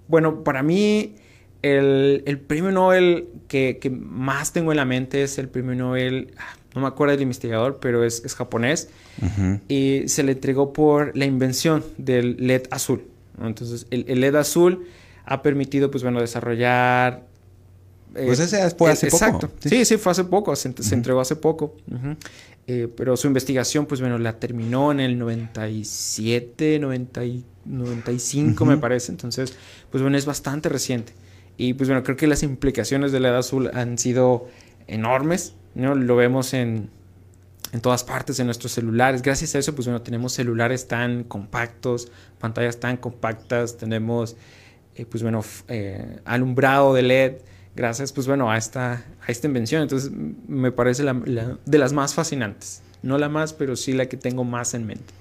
bueno, 0.07 0.43
para 0.43 0.61
mí 0.61 1.15
el, 1.61 2.23
el 2.25 2.39
premio 2.39 2.71
Nobel 2.71 3.27
que, 3.47 3.79
que, 3.81 3.89
más 3.89 4.53
tengo 4.53 4.71
en 4.71 4.77
la 4.77 4.85
mente 4.85 5.23
es 5.23 5.39
el 5.39 5.49
premio 5.49 5.73
Nobel 5.73 6.33
ah, 6.37 6.55
no 6.75 6.81
me 6.81 6.87
acuerdo 6.87 7.13
del 7.13 7.21
investigador, 7.21 7.79
pero 7.79 8.03
es, 8.03 8.21
japonés, 8.35 8.89
y 9.69 10.03
se 10.07 10.23
le 10.23 10.33
entregó 10.33 10.73
por 10.73 11.15
la 11.15 11.25
invención 11.25 11.85
del 11.97 12.35
LED 12.37 12.63
azul. 12.69 13.03
Entonces, 13.41 13.87
el, 13.91 14.19
LED 14.19 14.35
azul 14.35 14.85
ha 15.23 15.41
permitido, 15.41 15.89
pues 15.89 16.03
bueno, 16.03 16.19
desarrollar... 16.19 17.23
Eh, 18.15 18.23
pues 18.25 18.39
ese 18.39 18.69
fue 18.71 18.91
hace 18.91 19.07
poco. 19.07 19.25
Exacto. 19.25 19.51
Sí. 19.59 19.85
sí, 19.85 19.97
fue 19.97 20.11
hace 20.11 20.23
poco, 20.23 20.55
se, 20.55 20.73
entregó 20.91 21.19
hace 21.21 21.35
poco. 21.35 21.75
Eh, 22.67 22.87
pero 22.95 23.15
su 23.15 23.27
investigación, 23.27 23.85
pues 23.85 24.01
bueno, 24.01 24.17
la 24.17 24.39
terminó 24.39 24.91
en 24.91 24.99
el 24.99 25.19
97, 25.19 26.79
95 26.79 28.65
me 28.65 28.77
parece. 28.77 29.11
Entonces, 29.11 29.53
pues 29.91 30.01
bueno, 30.01 30.17
es 30.17 30.25
bastante 30.25 30.69
reciente. 30.69 31.13
Y 31.57 31.73
pues 31.73 31.89
bueno, 31.89 32.03
creo 32.03 32.17
que 32.17 32.27
las 32.27 32.43
implicaciones 32.43 33.11
del 33.11 33.23
LED 33.23 33.35
azul 33.35 33.69
han 33.73 33.97
sido 33.97 34.47
enormes 34.87 35.53
¿no? 35.75 35.93
Lo 35.93 36.15
vemos 36.15 36.53
en, 36.53 36.89
en 37.71 37.81
todas 37.81 38.03
partes 38.03 38.37
de 38.37 38.45
nuestros 38.45 38.71
celulares. 38.71 39.21
Gracias 39.21 39.53
a 39.55 39.59
eso, 39.59 39.75
pues 39.75 39.85
bueno, 39.85 40.01
tenemos 40.01 40.33
celulares 40.33 40.87
tan 40.87 41.23
compactos, 41.25 42.11
pantallas 42.39 42.79
tan 42.79 42.97
compactas, 42.97 43.77
tenemos, 43.77 44.37
eh, 44.95 45.05
pues 45.05 45.21
bueno, 45.21 45.43
eh, 45.67 46.19
alumbrado 46.25 46.93
de 46.93 47.01
LED, 47.03 47.33
gracias, 47.75 48.11
pues 48.11 48.27
bueno, 48.27 48.49
a 48.49 48.57
esta, 48.57 48.93
a 48.93 49.31
esta 49.31 49.47
invención. 49.47 49.81
Entonces, 49.81 50.11
me 50.47 50.71
parece 50.71 51.03
la, 51.03 51.13
de 51.65 51.77
las 51.77 51.93
más 51.93 52.13
fascinantes. 52.13 52.81
No 53.03 53.17
la 53.17 53.29
más, 53.29 53.53
pero 53.53 53.75
sí 53.75 53.93
la 53.93 54.07
que 54.07 54.17
tengo 54.17 54.43
más 54.43 54.73
en 54.73 54.85
mente. 54.85 55.13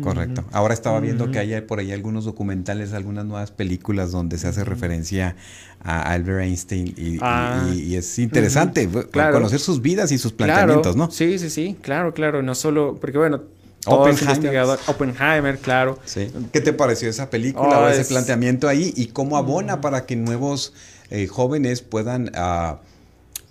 Correcto. 0.00 0.44
Ahora 0.52 0.74
estaba 0.74 1.00
viendo 1.00 1.30
que 1.30 1.38
hay 1.38 1.60
por 1.62 1.80
ahí 1.80 1.92
algunos 1.92 2.24
documentales, 2.24 2.92
algunas 2.92 3.24
nuevas 3.24 3.50
películas 3.50 4.12
donde 4.12 4.38
se 4.38 4.46
hace 4.46 4.64
referencia 4.64 5.36
a 5.80 6.12
Albert 6.12 6.42
Einstein 6.42 6.94
y, 6.96 7.18
ah. 7.20 7.68
es 7.74 8.18
interesante 8.18 8.88
conocer 9.12 9.58
sus 9.58 9.82
vidas 9.82 10.12
y 10.12 10.18
sus 10.18 10.32
planteamientos, 10.32 10.96
¿no? 10.96 11.10
Sí, 11.10 11.38
sí, 11.38 11.50
sí, 11.50 11.76
claro, 11.82 12.14
claro. 12.14 12.42
No 12.42 12.54
solo, 12.54 12.96
porque 13.00 13.18
bueno, 13.18 13.42
Oppenheimer. 13.88 14.78
Oppenheimer, 14.86 15.58
claro. 15.58 15.98
¿Qué 16.52 16.60
te 16.60 16.72
pareció 16.72 17.08
esa 17.08 17.30
película 17.30 17.80
o 17.80 17.88
ese 17.88 18.04
planteamiento 18.04 18.68
ahí 18.68 18.92
y 18.96 19.06
cómo 19.06 19.36
abona 19.36 19.80
para 19.80 20.06
que 20.06 20.16
nuevos 20.16 20.72
eh, 21.10 21.26
jóvenes 21.26 21.82
puedan... 21.82 22.30
Uh, 22.36 22.76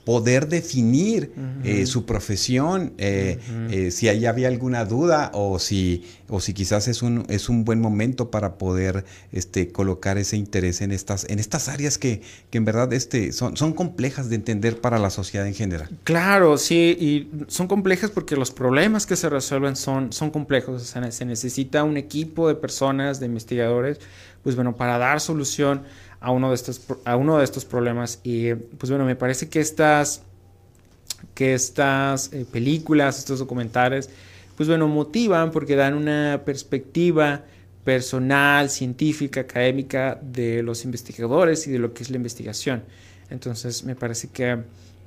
poder 0.08 0.48
definir 0.48 1.34
eh, 1.66 1.86
su 1.86 2.06
profesión, 2.06 2.94
eh, 2.98 3.40
eh, 3.70 3.92
si 3.92 4.08
ahí 4.08 4.26
había 4.26 4.48
alguna 4.48 4.86
duda 4.86 5.32
o 5.34 5.60
si, 5.60 6.06
o 6.30 6.40
si 6.40 6.54
quizás 6.54 6.88
es 6.88 7.02
un, 7.02 7.26
es 7.28 7.50
un 7.50 7.66
buen 7.66 7.82
momento 7.82 8.32
para 8.32 8.58
poder 8.58 9.04
este, 9.34 9.70
colocar 9.74 10.18
ese 10.18 10.38
interés 10.38 10.80
en 10.80 10.94
estas, 10.94 11.26
en 11.30 11.40
estas 11.40 11.68
áreas 11.68 11.98
que, 11.98 12.22
que 12.50 12.58
en 12.58 12.64
verdad 12.64 12.94
este, 12.94 13.34
son, 13.34 13.58
son 13.58 13.74
complejas 13.74 14.30
de 14.30 14.36
entender 14.36 14.80
para 14.80 14.98
la 14.98 15.10
sociedad 15.10 15.46
en 15.46 15.54
general. 15.54 15.90
Claro, 16.06 16.58
sí, 16.58 16.96
y 16.98 17.30
son 17.50 17.68
complejas 17.68 18.10
porque 18.10 18.38
los 18.38 18.52
problemas 18.52 19.06
que 19.06 19.18
se 19.18 19.28
resuelven 19.28 19.76
son, 19.76 20.14
son 20.14 20.32
complejos, 20.32 20.84
se 20.84 21.26
necesita 21.26 21.84
un 21.84 21.98
equipo 21.98 22.48
de 22.48 22.56
personas, 22.56 23.20
de 23.20 23.26
investigadores, 23.26 24.00
pues 24.42 24.56
bueno, 24.56 24.78
para 24.78 24.98
dar 24.98 25.20
solución 25.20 25.82
a 26.20 26.32
uno 26.32 26.50
de 26.50 26.56
estos, 26.56 26.82
a 27.06 27.16
uno 27.16 27.38
de 27.38 27.44
estos 27.44 27.66
problemas. 27.66 28.20
Y 28.24 28.54
pues 28.54 28.90
bueno, 28.90 29.06
me 29.06 29.16
parece 29.16 29.50
que 29.50 29.60
estas, 29.60 30.24
que 31.34 31.54
estas 31.54 32.32
eh, 32.34 32.46
películas, 32.52 33.20
estos 33.20 33.40
documentales, 33.40 34.10
pues 34.56 34.68
bueno, 34.68 34.88
motivan 34.88 35.52
porque 35.52 35.76
dan 35.76 35.94
una 35.94 36.42
perspectiva 36.44 37.44
personal, 37.84 38.70
científica, 38.70 39.42
académica 39.42 40.20
de 40.22 40.62
los 40.62 40.84
investigadores 40.84 41.68
y 41.68 41.72
de 41.72 41.80
lo 41.80 41.94
que 41.94 42.04
es 42.04 42.10
la 42.10 42.18
investigación. 42.18 42.84
Entonces 43.30 43.84
me 43.84 43.96
parece 43.96 44.28
que, 44.30 44.58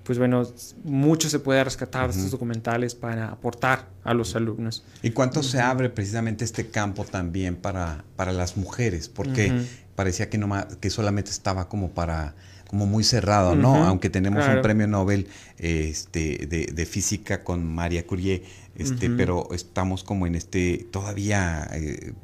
pues 0.02 0.18
bueno, 0.18 0.48
mucho 0.84 1.28
se 1.28 1.40
puede 1.40 1.62
rescatar 1.62 2.10
de 2.10 2.16
estos 2.16 2.30
documentales 2.30 2.94
para 2.94 3.32
aportar 3.32 3.88
a 4.02 4.14
los 4.14 4.34
alumnos. 4.34 4.82
¿Y 5.02 5.10
cuánto 5.10 5.42
se 5.42 5.60
abre 5.60 5.90
precisamente 5.90 6.44
este 6.44 6.68
campo 6.68 7.04
también 7.04 7.56
para, 7.56 8.04
para 8.16 8.32
las 8.32 8.56
mujeres? 8.56 9.10
Porque 9.10 9.52
parecía 10.00 10.30
que, 10.30 10.38
no, 10.38 10.48
que 10.80 10.88
solamente 10.88 11.30
estaba 11.30 11.68
como 11.68 11.90
para 11.90 12.34
como 12.66 12.86
muy 12.86 13.04
cerrado, 13.04 13.54
¿no? 13.54 13.84
Aunque 13.84 14.08
tenemos 14.08 14.46
un 14.48 14.62
premio 14.62 14.86
Nobel 14.86 15.26
este, 15.58 16.46
de, 16.46 16.86
física 16.86 17.44
con 17.44 17.66
María 17.66 18.06
Curie, 18.06 18.44
este, 18.76 19.10
pero 19.10 19.48
estamos 19.52 20.04
como 20.04 20.26
en 20.26 20.36
este, 20.36 20.86
todavía, 20.90 21.68
eh, 21.74 22.14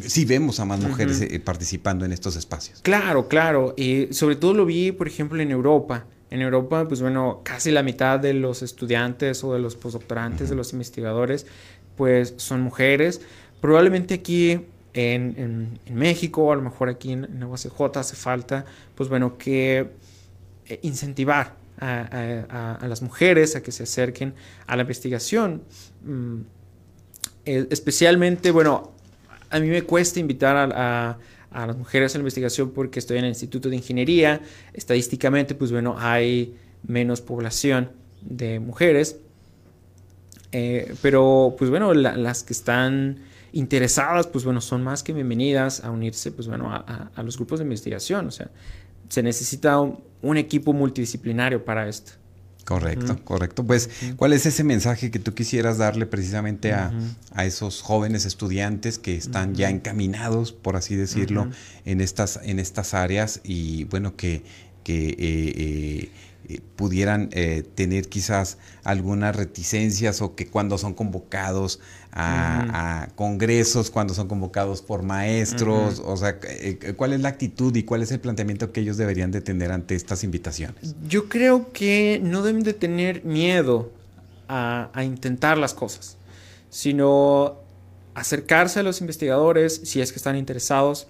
sí 0.00 0.26
vemos 0.26 0.60
a 0.60 0.66
más 0.66 0.80
mujeres 0.80 1.22
eh, 1.22 1.40
participando 1.40 2.04
en 2.04 2.12
estos 2.12 2.36
espacios. 2.36 2.80
Claro, 2.82 3.26
claro, 3.28 3.72
y 3.74 4.08
sobre 4.10 4.36
todo 4.36 4.52
lo 4.52 4.66
vi, 4.66 4.92
por 4.92 5.08
ejemplo, 5.08 5.40
en 5.40 5.50
Europa. 5.50 6.04
En 6.28 6.42
Europa, 6.42 6.86
pues 6.86 7.00
bueno, 7.00 7.40
casi 7.42 7.70
la 7.70 7.82
mitad 7.82 8.20
de 8.20 8.34
los 8.34 8.60
estudiantes 8.60 9.42
o 9.44 9.54
de 9.54 9.60
los 9.60 9.76
postdoctorantes, 9.76 10.50
de 10.50 10.56
los 10.56 10.74
investigadores, 10.74 11.46
pues 11.96 12.34
son 12.36 12.60
mujeres. 12.60 13.22
Probablemente 13.62 14.12
aquí 14.12 14.60
en, 14.96 15.78
México, 15.90 16.52
a 16.52 16.56
lo 16.56 16.62
mejor 16.62 16.88
aquí 16.88 17.12
en, 17.12 17.24
en 17.24 17.44
UACJ 17.44 17.96
hace 17.96 18.16
falta, 18.16 18.64
pues 18.94 19.08
bueno, 19.08 19.36
que 19.36 19.90
eh, 20.66 20.80
incentivar 20.82 21.54
a, 21.78 22.78
las 22.88 23.02
mujeres 23.02 23.54
a 23.56 23.62
que 23.62 23.72
se 23.72 23.82
acerquen 23.82 24.34
a 24.66 24.76
la 24.76 24.82
investigación. 24.82 25.62
Mm, 26.04 26.40
eh, 27.44 27.66
especialmente, 27.70 28.50
bueno, 28.50 28.92
a 29.50 29.60
mí 29.60 29.68
me 29.68 29.82
cuesta 29.82 30.18
invitar 30.18 30.56
a, 30.56 31.18
las 31.52 31.76
mujeres 31.76 32.14
a 32.14 32.18
la 32.18 32.22
investigación 32.22 32.70
porque 32.70 32.98
estoy 32.98 33.18
en 33.18 33.24
el 33.24 33.30
Instituto 33.30 33.68
de 33.68 33.76
Ingeniería. 33.76 34.40
Estadísticamente, 34.72 35.54
pues 35.54 35.72
bueno, 35.72 35.96
hay 35.98 36.56
menos 36.86 37.20
población 37.20 37.90
de 38.22 38.60
mujeres. 38.60 39.18
Eh, 40.52 40.94
pero, 41.02 41.54
pues 41.58 41.70
bueno, 41.70 41.92
las 41.94 42.42
que 42.42 42.52
están 42.52 43.18
interesadas, 43.56 44.26
pues 44.26 44.44
bueno, 44.44 44.60
son 44.60 44.84
más 44.84 45.02
que 45.02 45.14
bienvenidas 45.14 45.82
a 45.82 45.90
unirse, 45.90 46.30
pues 46.30 46.46
bueno, 46.46 46.70
a, 46.70 47.22
los 47.22 47.36
grupos 47.36 47.58
de 47.58 47.64
investigación. 47.64 48.26
O 48.26 48.30
sea, 48.30 48.50
se 49.08 49.22
necesita 49.22 49.80
un, 49.80 50.36
equipo 50.36 50.74
multidisciplinario 50.74 51.64
para 51.64 51.88
esto. 51.88 52.12
Correcto, 52.66 53.18
correcto. 53.24 53.64
Pues, 53.64 53.88
¿cuál 54.16 54.34
es 54.34 54.44
ese 54.44 54.62
mensaje 54.62 55.10
que 55.10 55.20
tú 55.20 55.34
quisieras 55.34 55.78
darle 55.78 56.04
precisamente 56.04 56.74
a, 56.74 56.92
esos 57.44 57.80
jóvenes 57.80 58.26
estudiantes 58.26 58.98
que 58.98 59.16
están 59.16 59.54
ya 59.54 59.70
encaminados, 59.70 60.52
por 60.52 60.76
así 60.76 60.94
decirlo, 60.94 61.48
en, 61.86 62.02
estas, 62.02 62.40
en 62.42 62.58
estas 62.58 62.92
áreas 62.92 63.40
y 63.42 63.84
bueno, 63.84 64.16
que, 64.16 64.42
que 64.82 65.08
eh, 65.08 65.16
eh, 65.18 66.10
eh, 66.48 66.60
pudieran 66.76 67.28
eh, 67.32 67.64
tener 67.74 68.08
quizás 68.08 68.58
algunas 68.84 69.34
reticencias 69.34 70.22
o 70.22 70.36
que 70.36 70.46
cuando 70.46 70.78
son 70.78 70.94
convocados 70.94 71.80
a, 72.18 73.08
congresos, 73.14 73.90
cuando 73.90 74.14
son 74.14 74.28
convocados 74.28 74.82
por 74.82 75.02
maestros, 75.02 76.02
o 76.04 76.16
sea, 76.16 76.38
eh, 76.42 76.94
¿cuál 76.96 77.12
es 77.12 77.20
la 77.20 77.28
actitud 77.28 77.74
y 77.76 77.82
cuál 77.82 78.02
es 78.02 78.10
el 78.10 78.20
planteamiento 78.20 78.72
que 78.72 78.80
ellos 78.80 78.96
deberían 78.96 79.30
de 79.30 79.40
tener 79.40 79.72
ante 79.72 79.94
estas 79.94 80.24
invitaciones? 80.24 80.94
Yo 81.06 81.28
creo 81.28 81.72
que 81.72 82.20
no 82.22 82.42
deben 82.42 82.62
de 82.62 82.72
tener 82.72 83.24
miedo 83.24 83.90
a, 84.48 84.90
a 84.92 85.04
intentar 85.04 85.58
las 85.58 85.74
cosas, 85.74 86.16
sino 86.70 87.58
acercarse 88.14 88.80
a 88.80 88.82
los 88.82 89.00
investigadores 89.00 89.80
si 89.84 90.00
es 90.00 90.12
que 90.12 90.16
están 90.16 90.36
interesados 90.36 91.08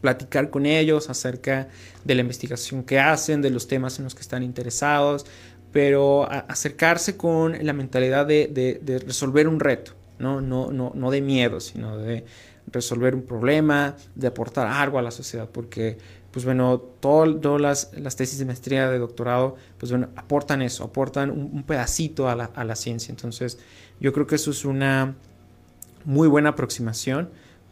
platicar 0.00 0.50
con 0.50 0.66
ellos 0.66 1.10
acerca 1.10 1.68
de 2.04 2.14
la 2.14 2.22
investigación 2.22 2.84
que 2.84 2.98
hacen, 2.98 3.42
de 3.42 3.50
los 3.50 3.68
temas 3.68 3.98
en 3.98 4.04
los 4.04 4.14
que 4.14 4.20
están 4.20 4.42
interesados, 4.42 5.26
pero 5.72 6.30
acercarse 6.30 7.16
con 7.16 7.56
la 7.64 7.72
mentalidad 7.72 8.26
de, 8.26 9.02
resolver 9.04 9.48
un 9.48 9.60
reto, 9.60 9.92
¿no? 10.18 10.40
No, 10.40 10.70
no, 10.72 10.92
no 10.94 11.10
de 11.10 11.20
miedo, 11.20 11.60
sino 11.60 11.96
de 11.96 12.24
resolver 12.70 13.14
un 13.14 13.22
problema, 13.22 13.96
de 14.14 14.26
aportar 14.26 14.66
algo 14.66 14.98
a 14.98 15.02
la 15.02 15.10
sociedad, 15.10 15.48
porque, 15.50 15.98
pues 16.30 16.44
bueno, 16.44 16.78
todas 16.78 17.90
las, 17.92 18.16
tesis 18.16 18.38
de 18.38 18.44
maestría, 18.44 18.90
de 18.90 18.98
doctorado, 18.98 19.56
pues 19.78 19.90
bueno, 19.90 20.08
aportan 20.16 20.62
eso, 20.62 20.84
aportan 20.84 21.30
un, 21.30 21.62
pedacito 21.62 22.28
a 22.28 22.34
la, 22.34 22.44
a 22.54 22.64
la 22.64 22.76
ciencia. 22.76 23.10
Entonces, 23.10 23.58
yo 24.00 24.12
creo 24.12 24.26
que 24.26 24.34
eso 24.34 24.50
es 24.50 24.64
una 24.64 25.14
muy 26.04 26.28
buena 26.28 26.50
aproximación 26.50 27.30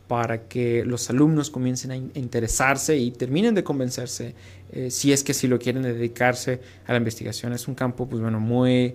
para 0.08 0.46
que 0.46 0.84
los 0.84 1.10
alumnos 1.10 1.50
comiencen 1.50 1.90
a 1.90 1.96
interesarse 1.96 2.96
y 2.96 3.10
terminen 3.10 3.54
de 3.54 3.64
convencerse 3.64 4.34
eh, 4.70 4.90
si 4.90 5.12
es 5.12 5.24
que 5.24 5.34
si 5.34 5.48
lo 5.48 5.58
quieren 5.58 5.82
dedicarse 5.82 6.60
a 6.86 6.92
la 6.92 6.98
investigación. 6.98 7.52
Es 7.52 7.66
un 7.66 7.74
campo, 7.74 8.08
pues 8.08 8.22
bueno, 8.22 8.38
muy 8.38 8.94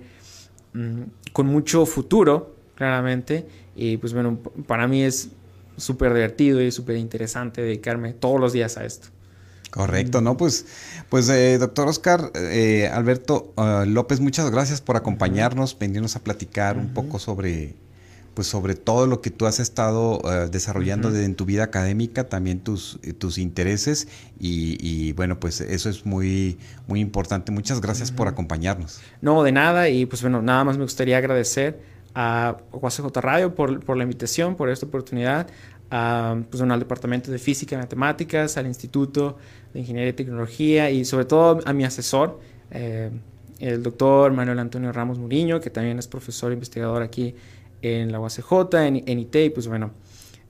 mm, 0.74 1.02
con 1.34 1.48
mucho 1.48 1.86
futuro, 1.86 2.56
claramente, 2.82 3.46
y 3.76 3.98
pues 3.98 4.12
bueno, 4.12 4.40
para 4.66 4.88
mí 4.88 5.04
es 5.04 5.30
súper 5.78 6.16
divertido 6.16 6.60
y 6.64 6.72
súper 6.72 6.98
interesante 6.98 7.62
dedicarme 7.62 8.14
todos 8.14 8.40
los 8.40 8.54
días 8.54 8.76
a 8.78 8.86
esto. 8.86 9.10
Correcto, 9.70 10.20
¿no? 10.20 10.36
Pues, 10.36 10.66
pues 11.08 11.30
eh, 11.30 11.60
doctor 11.60 11.88
Oscar 11.88 12.32
eh, 12.34 12.90
Alberto 12.92 13.54
ah, 13.56 13.86
López, 13.88 14.20
muchas 14.20 14.50
gracias 14.50 14.82
por 14.82 14.96
acompañarnos, 14.98 15.78
venirnos 15.78 16.16
a 16.16 16.24
platicar 16.24 16.76
un 16.78 16.92
poco 16.92 17.20
sobre 17.20 17.76
pues 18.34 18.48
sobre 18.48 18.76
todo 18.76 19.08
lo 19.08 19.22
que 19.22 19.30
tú 19.30 19.46
has 19.46 19.60
estado 19.60 20.22
eh, 20.24 20.48
desarrollando 20.50 21.14
en 21.16 21.36
tu 21.36 21.46
vida 21.46 21.64
académica, 21.64 22.30
también 22.30 22.62
tus, 22.62 23.00
eh, 23.04 23.14
tus 23.14 23.38
intereses 23.38 24.08
y, 24.40 25.12
bueno, 25.14 25.40
pues 25.40 25.62
eso 25.62 25.90
es 25.90 26.06
muy, 26.06 26.58
muy 26.88 27.00
importante. 27.00 27.52
Muchas 27.52 27.82
gracias 27.82 28.12
por 28.12 28.28
acompañarnos. 28.28 29.02
No, 29.22 29.44
de 29.44 29.52
nada 29.52 29.90
y 29.90 30.06
pues 30.06 30.22
bueno, 30.22 30.42
nada 30.42 30.64
más 30.64 30.78
me 30.78 30.84
gustaría 30.84 31.18
agradecer 31.18 31.91
a 32.16 32.58
UACJ 32.72 33.06
Radio 33.22 33.56
por, 33.56 33.98
la 33.98 34.04
invitación, 34.04 34.56
por 34.56 34.70
esta 34.70 34.86
oportunidad, 34.86 35.48
a, 35.90 36.38
pues, 36.50 36.62
al 36.62 36.80
Departamento 36.80 37.32
de 37.32 37.40
Física 37.40 37.76
y 37.76 37.78
Matemáticas, 37.80 38.58
al 38.58 38.68
Instituto 38.68 39.38
de 39.74 39.82
Ingeniería 39.82 40.10
y 40.10 40.14
Tecnología 40.14 40.90
y 40.90 41.06
sobre 41.06 41.26
todo 41.26 41.60
a 41.66 41.74
mi 41.74 41.84
asesor, 41.84 42.40
eh, 42.72 43.12
el 43.60 43.84
doctor 43.84 44.32
Manuel 44.32 44.60
Antonio 44.60 44.92
Ramos 44.92 45.20
Muriño, 45.20 45.60
que 45.60 45.70
también 45.70 46.00
es 46.00 46.08
profesor 46.08 46.52
e 46.52 46.56
investigador 46.56 47.04
aquí 47.04 47.36
en 47.82 48.12
la 48.12 48.20
UACJ, 48.20 48.74
en, 48.86 49.04
en 49.08 49.20
IT, 49.20 49.36
y 49.36 49.50
pues 49.50 49.68
bueno, 49.68 49.92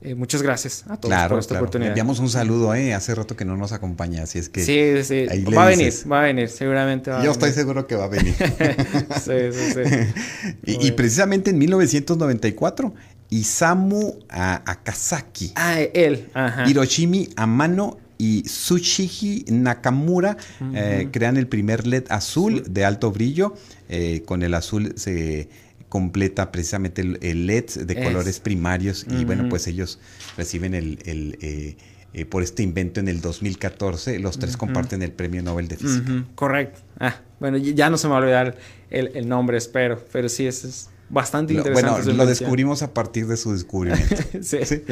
eh, 0.04 0.14
muchas 0.14 0.42
gracias 0.42 0.84
a 0.88 0.96
todos 0.96 1.14
por 1.28 1.38
esta 1.38 1.54
oportunidad. 1.56 1.90
Enviamos 1.90 2.18
un 2.18 2.28
saludo, 2.28 2.74
¿eh? 2.74 2.94
Hace 2.94 3.14
rato 3.14 3.36
que 3.36 3.44
no 3.44 3.56
nos 3.56 3.72
acompaña, 3.72 4.22
así 4.22 4.38
es 4.38 4.48
que. 4.48 4.62
Sí, 4.62 5.04
sí. 5.04 5.26
va 5.54 5.64
a 5.64 5.68
venir, 5.68 5.92
va 6.10 6.20
a 6.20 6.24
venir, 6.24 6.48
seguramente 6.48 7.10
va 7.10 7.24
Yo 7.24 7.30
estoy 7.30 7.52
seguro 7.52 7.86
que 7.86 7.96
va 7.96 8.04
a 8.04 8.08
venir. 8.08 8.34
sí, 9.24 9.52
sí, 9.52 9.72
sí. 9.74 10.54
y, 10.64 10.90
precisamente 10.92 11.50
en 11.50 11.58
1994, 11.58 12.94
Isamu 13.30 14.14
Akasaki. 14.28 15.52
Ah, 15.54 15.80
él. 15.80 16.28
Hiroshimi 16.66 17.28
Amano 17.36 17.98
y 18.22 18.42
Tsushigi 18.42 19.46
Nakamura 19.48 20.36
eh, 20.74 21.08
crean 21.10 21.36
el 21.36 21.48
primer 21.48 21.88
LED 21.88 22.04
azul 22.08 22.62
de 22.68 22.84
alto 22.84 23.10
brillo. 23.10 23.54
Eh, 23.88 24.22
con 24.24 24.44
el 24.44 24.54
azul 24.54 24.92
se 24.96 25.48
completa 25.92 26.50
precisamente 26.50 27.02
el, 27.02 27.46
LED 27.46 27.84
de 27.84 28.02
colores 28.02 28.40
primarios 28.40 29.04
y 29.10 29.26
bueno, 29.26 29.50
pues 29.50 29.66
ellos 29.66 29.98
reciben 30.38 30.72
el, 30.72 30.98
eh, 31.04 31.76
eh, 32.14 32.24
por 32.24 32.42
este 32.42 32.62
invento 32.62 32.98
en 32.98 33.08
el 33.08 33.20
2014, 33.20 34.18
los 34.18 34.38
tres 34.38 34.56
comparten 34.56 35.02
el 35.02 35.12
premio 35.12 35.42
Nobel 35.42 35.68
de 35.68 35.76
Física. 35.76 36.24
Correcto. 36.34 36.80
Ah, 36.98 37.16
bueno, 37.40 37.58
ya 37.58 37.90
no 37.90 37.98
se 37.98 38.06
me 38.06 38.12
va 38.12 38.20
a 38.20 38.22
olvidar 38.22 38.56
el, 38.88 39.28
nombre, 39.28 39.58
espero, 39.58 40.02
pero 40.10 40.30
sí, 40.30 40.46
ese 40.46 40.68
es 40.68 40.88
bastante 41.12 41.52
interesantes. 41.52 42.06
Bueno, 42.06 42.18
lo 42.18 42.26
descubrimos 42.26 42.82
a 42.82 42.92
partir 42.92 43.26
de 43.26 43.36
su 43.36 43.52
descubrimiento. 43.52 44.16
sí. 44.42 44.58
sí, 44.64 44.82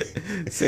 sí, 0.51 0.67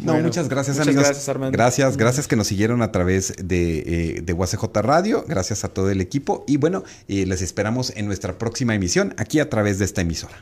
No, 0.00 0.18
muchas 0.18 0.48
gracias, 0.48 0.76
muchas 0.76 0.88
amigos. 0.88 1.04
Gracias, 1.04 1.28
Armando. 1.28 1.56
Gracias, 1.56 1.96
gracias 1.96 2.28
que 2.28 2.36
nos 2.36 2.48
siguieron 2.48 2.82
a 2.82 2.90
través 2.90 3.34
de, 3.42 3.78
eh, 3.78 4.20
de 4.22 4.32
UACJ 4.32 4.64
Radio. 4.82 5.24
Gracias 5.28 5.64
a 5.64 5.68
todo 5.68 5.90
el 5.90 6.00
equipo. 6.00 6.44
Y 6.48 6.56
bueno, 6.56 6.82
eh, 7.08 7.24
les 7.24 7.40
esperamos 7.40 7.92
en 7.96 8.06
nuestra 8.06 8.36
próxima 8.36 8.74
emisión 8.74 9.14
aquí 9.16 9.38
a 9.38 9.48
través 9.48 9.78
de 9.78 9.84
esta 9.84 10.00
emisora. 10.00 10.34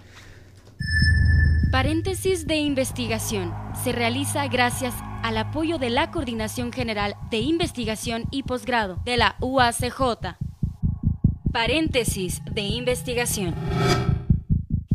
Paréntesis 1.70 2.46
de 2.46 2.56
investigación 2.56 3.54
se 3.84 3.92
realiza 3.92 4.46
gracias 4.48 4.94
al 5.22 5.36
apoyo 5.36 5.78
de 5.78 5.90
la 5.90 6.10
Coordinación 6.10 6.72
General 6.72 7.16
de 7.30 7.38
Investigación 7.38 8.24
y 8.30 8.42
Posgrado 8.42 8.98
de 9.04 9.18
la 9.18 9.36
UACJ. 9.40 10.36
Paréntesis 11.52 12.40
de 12.50 12.62
investigación. 12.62 13.54